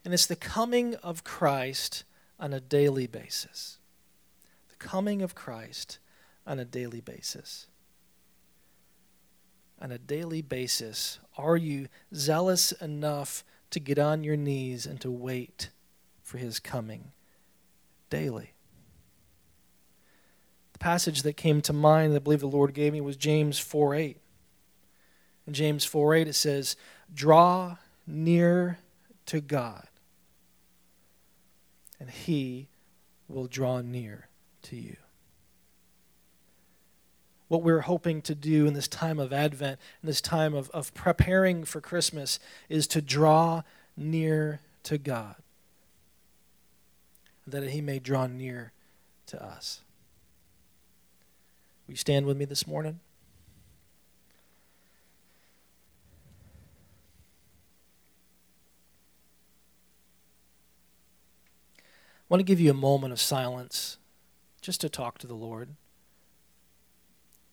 And 0.05 0.15
it's 0.15 0.27
the 0.27 0.37
coming 0.37 0.95
of 1.03 1.25
Christ 1.25 2.05
on 2.39 2.53
a 2.53 2.61
daily 2.61 3.09
basis. 3.09 3.79
The 4.69 4.77
coming 4.77 5.23
of 5.23 5.35
Christ 5.35 5.99
on 6.47 6.61
a 6.61 6.65
daily 6.65 7.01
basis 7.01 7.67
on 9.81 9.91
a 9.91 9.99
daily 9.99 10.43
basis? 10.43 11.19
Are 11.37 11.57
you 11.57 11.89
zealous 12.15 12.71
enough 12.71 13.45
to 13.71 13.81
get 13.81 13.99
on 13.99 14.23
your 14.23 14.37
knees 14.37 14.87
and 14.87 15.01
to 15.01 15.11
wait 15.11 15.71
for 16.23 16.39
his 16.39 16.61
coming 16.61 17.11
daily? 18.09 18.53
Passage 20.83 21.23
that 21.23 21.37
came 21.37 21.63
to 21.63 21.73
mind 21.73 22.13
that 22.13 22.17
I 22.17 22.25
believe 22.25 22.41
the 22.41 22.49
Lord 22.49 22.75
gave 22.75 22.93
me 22.93 23.01
was 23.01 23.17
James 23.17 23.59
4 23.61 23.95
8. 23.95 24.17
In 25.47 25.53
James 25.53 25.85
4 25.85 26.15
8, 26.17 26.29
it 26.29 26.33
says, 26.35 26.77
Draw 27.15 27.77
near 28.05 28.79
to 29.27 29.41
God, 29.41 29.87
and 32.01 32.11
he 32.11 32.67
will 33.29 33.47
draw 33.47 33.81
near 33.81 34.27
to 34.63 34.77
you. 34.77 34.97
What 37.47 37.63
we're 37.63 37.81
hoping 37.81 38.21
to 38.23 38.35
do 38.35 38.67
in 38.67 38.75
this 38.75 38.89
time 38.89 39.21
of 39.21 39.33
Advent, 39.33 39.79
in 40.03 40.09
this 40.09 40.21
time 40.21 40.53
of, 40.53 40.69
of 40.71 40.93
preparing 40.95 41.65
for 41.65 41.81
Christmas, 41.81 42.41
is 42.69 42.89
to 42.89 43.01
draw 43.01 43.63
near 43.97 44.61
to 44.83 44.99
God, 44.99 45.37
that 47.47 47.69
he 47.69 47.81
may 47.81 48.01
draw 48.01 48.27
near 48.27 48.73
to 49.27 49.41
us. 49.41 49.83
Will 51.93 51.97
you 51.97 51.99
stand 51.99 52.25
with 52.25 52.39
me 52.39 52.47
this 52.47 52.67
morning? 52.67 53.01
I 61.77 61.83
want 62.31 62.41
to 62.41 62.45
give 62.45 62.61
you 62.61 62.71
a 62.71 62.75
moment 62.75 63.13
of 63.13 63.21
silence 63.21 63.99
just 64.63 64.81
to 64.81 64.89
talk 64.89 65.19
to 65.19 65.27
the 65.27 65.35
Lord, 65.35 65.69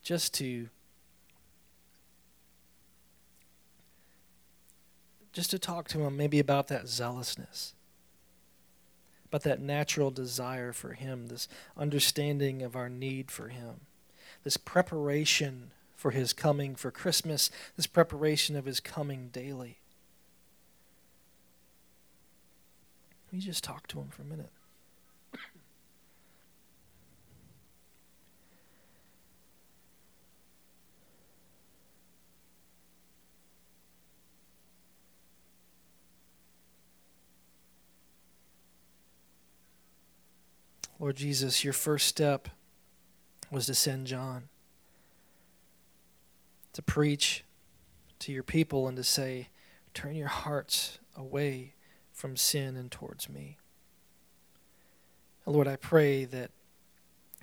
just 0.04 0.34
to 0.36 0.70
just 5.34 5.52
to 5.52 5.60
talk 5.60 5.90
to 5.90 6.04
him 6.04 6.16
maybe 6.16 6.40
about 6.40 6.70
that 6.70 6.88
zealousness, 6.88 7.74
about 9.26 9.44
that 9.44 9.60
natural 9.60 10.12
desire 10.12 10.72
for 10.72 10.94
him, 10.94 11.28
this 11.28 11.50
understanding 11.76 12.62
of 12.62 12.78
our 12.78 12.88
need 12.88 13.32
for 13.32 13.50
him, 13.50 13.82
this 14.44 14.58
preparation 14.58 15.72
for 15.96 16.12
his 16.12 16.34
coming 16.34 16.76
for 16.76 16.92
Christmas, 16.92 17.50
this 17.76 17.88
preparation 17.88 18.56
of 18.56 18.66
his 18.66 18.80
coming 18.80 19.30
daily. 19.32 19.80
Me 23.32 23.40
just 23.40 23.64
talk 23.64 23.88
to 23.88 24.00
him 24.00 24.08
for 24.10 24.24
a 24.24 24.26
minute. 24.26 24.52
Lord 41.00 41.16
Jesus, 41.16 41.64
your 41.64 41.72
first 41.72 42.08
step 42.08 42.50
was 43.52 43.66
to 43.66 43.74
send 43.74 44.08
John 44.08 44.50
to 46.74 46.82
preach 46.82 47.44
to 48.20 48.32
your 48.32 48.44
people 48.44 48.88
and 48.88 48.96
to 48.98 49.04
say, 49.04 49.50
Turn 49.94 50.16
your 50.16 50.28
hearts 50.28 51.00
away 51.18 51.74
from 52.14 52.38
sin 52.38 52.78
and 52.78 52.92
towards 52.92 53.28
me. 53.28 53.58
Lord, 55.46 55.68
I 55.68 55.78
pray 55.78 56.26
that 56.26 56.52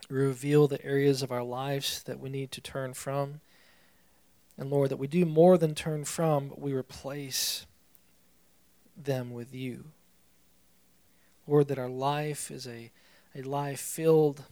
reveal 0.08 0.68
the 0.68 0.84
areas 0.84 1.22
of 1.22 1.32
our 1.32 1.42
lives 1.42 2.02
that 2.04 2.20
we 2.20 2.30
need 2.30 2.52
to 2.52 2.60
turn 2.60 2.94
from. 2.94 3.40
And 4.56 4.70
Lord, 4.70 4.90
that 4.90 4.98
we 4.98 5.08
do 5.08 5.26
more 5.26 5.58
than 5.58 5.74
turn 5.74 6.04
from, 6.04 6.48
but 6.48 6.60
we 6.60 6.72
replace 6.72 7.66
them 8.96 9.32
with 9.32 9.54
you. 9.54 9.86
Lord, 11.46 11.68
that 11.68 11.78
our 11.78 11.88
life 11.88 12.50
is 12.50 12.66
a 12.66 12.90
a 13.34 13.42
life 13.42 13.80
filled 13.80 14.44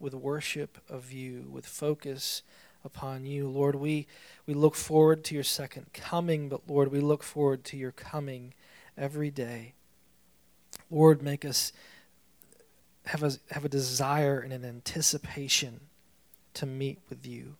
with 0.00 0.14
worship 0.14 0.78
of 0.88 1.12
you, 1.12 1.46
with 1.50 1.66
focus 1.66 2.42
upon 2.84 3.26
you. 3.26 3.48
Lord, 3.48 3.74
we, 3.74 4.06
we 4.46 4.54
look 4.54 4.74
forward 4.74 5.22
to 5.24 5.34
your 5.34 5.44
second 5.44 5.92
coming, 5.92 6.48
but 6.48 6.62
Lord, 6.66 6.90
we 6.90 7.00
look 7.00 7.22
forward 7.22 7.64
to 7.64 7.76
your 7.76 7.92
coming 7.92 8.54
every 8.96 9.30
day. 9.30 9.74
Lord, 10.90 11.22
make 11.22 11.44
us 11.44 11.72
have 13.06 13.22
a, 13.22 13.32
have 13.50 13.64
a 13.64 13.68
desire 13.68 14.40
and 14.40 14.52
an 14.52 14.64
anticipation 14.64 15.80
to 16.54 16.66
meet 16.66 16.98
with 17.08 17.26
you. 17.26 17.56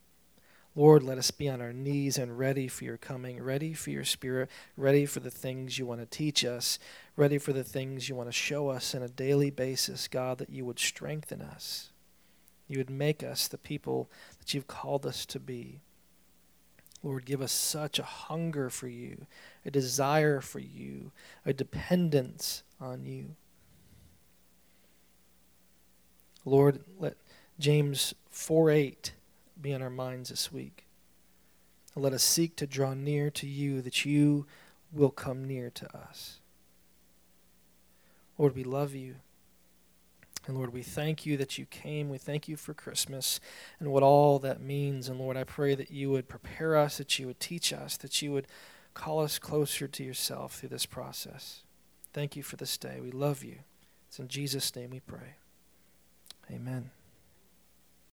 Lord, 0.76 1.02
let 1.02 1.18
us 1.18 1.32
be 1.32 1.48
on 1.48 1.60
our 1.60 1.72
knees 1.72 2.16
and 2.16 2.38
ready 2.38 2.68
for 2.68 2.84
your 2.84 2.96
coming, 2.96 3.42
ready 3.42 3.74
for 3.74 3.90
your 3.90 4.04
spirit, 4.04 4.48
ready 4.76 5.04
for 5.04 5.18
the 5.18 5.30
things 5.30 5.78
you 5.78 5.86
want 5.86 6.00
to 6.00 6.06
teach 6.06 6.44
us, 6.44 6.78
ready 7.16 7.38
for 7.38 7.52
the 7.52 7.64
things 7.64 8.08
you 8.08 8.14
want 8.14 8.28
to 8.28 8.32
show 8.32 8.68
us 8.68 8.94
on 8.94 9.02
a 9.02 9.08
daily 9.08 9.50
basis, 9.50 10.06
God, 10.06 10.38
that 10.38 10.50
you 10.50 10.64
would 10.64 10.78
strengthen 10.78 11.42
us. 11.42 11.89
You 12.70 12.78
would 12.78 12.88
make 12.88 13.24
us 13.24 13.48
the 13.48 13.58
people 13.58 14.08
that 14.38 14.54
you've 14.54 14.68
called 14.68 15.04
us 15.04 15.26
to 15.26 15.40
be. 15.40 15.80
Lord, 17.02 17.24
give 17.24 17.42
us 17.42 17.50
such 17.50 17.98
a 17.98 18.04
hunger 18.04 18.70
for 18.70 18.86
you, 18.86 19.26
a 19.66 19.72
desire 19.72 20.40
for 20.40 20.60
you, 20.60 21.10
a 21.44 21.52
dependence 21.52 22.62
on 22.80 23.04
you. 23.04 23.34
Lord, 26.44 26.84
let 26.96 27.16
James 27.58 28.14
4 28.30 28.70
8 28.70 29.14
be 29.60 29.72
in 29.72 29.82
our 29.82 29.90
minds 29.90 30.30
this 30.30 30.52
week. 30.52 30.86
Let 31.96 32.12
us 32.12 32.22
seek 32.22 32.54
to 32.54 32.68
draw 32.68 32.94
near 32.94 33.30
to 33.32 33.48
you 33.48 33.82
that 33.82 34.04
you 34.04 34.46
will 34.92 35.10
come 35.10 35.44
near 35.44 35.70
to 35.70 35.96
us. 35.96 36.38
Lord, 38.38 38.54
we 38.54 38.62
love 38.62 38.94
you. 38.94 39.16
And 40.50 40.58
Lord, 40.58 40.72
we 40.72 40.82
thank 40.82 41.24
you 41.24 41.36
that 41.36 41.58
you 41.58 41.66
came. 41.66 42.08
We 42.08 42.18
thank 42.18 42.48
you 42.48 42.56
for 42.56 42.74
Christmas 42.74 43.38
and 43.78 43.92
what 43.92 44.02
all 44.02 44.40
that 44.40 44.60
means. 44.60 45.08
And 45.08 45.16
Lord, 45.16 45.36
I 45.36 45.44
pray 45.44 45.76
that 45.76 45.92
you 45.92 46.10
would 46.10 46.28
prepare 46.28 46.76
us, 46.76 46.98
that 46.98 47.20
you 47.20 47.28
would 47.28 47.38
teach 47.38 47.72
us, 47.72 47.96
that 47.98 48.20
you 48.20 48.32
would 48.32 48.48
call 48.92 49.20
us 49.20 49.38
closer 49.38 49.86
to 49.86 50.02
yourself 50.02 50.56
through 50.56 50.70
this 50.70 50.86
process. 50.86 51.62
Thank 52.12 52.34
you 52.34 52.42
for 52.42 52.56
this 52.56 52.76
day. 52.76 52.98
We 53.00 53.12
love 53.12 53.44
you. 53.44 53.58
It's 54.08 54.18
in 54.18 54.26
Jesus' 54.26 54.74
name 54.74 54.90
we 54.90 54.98
pray. 54.98 55.36
Amen. 56.50 56.90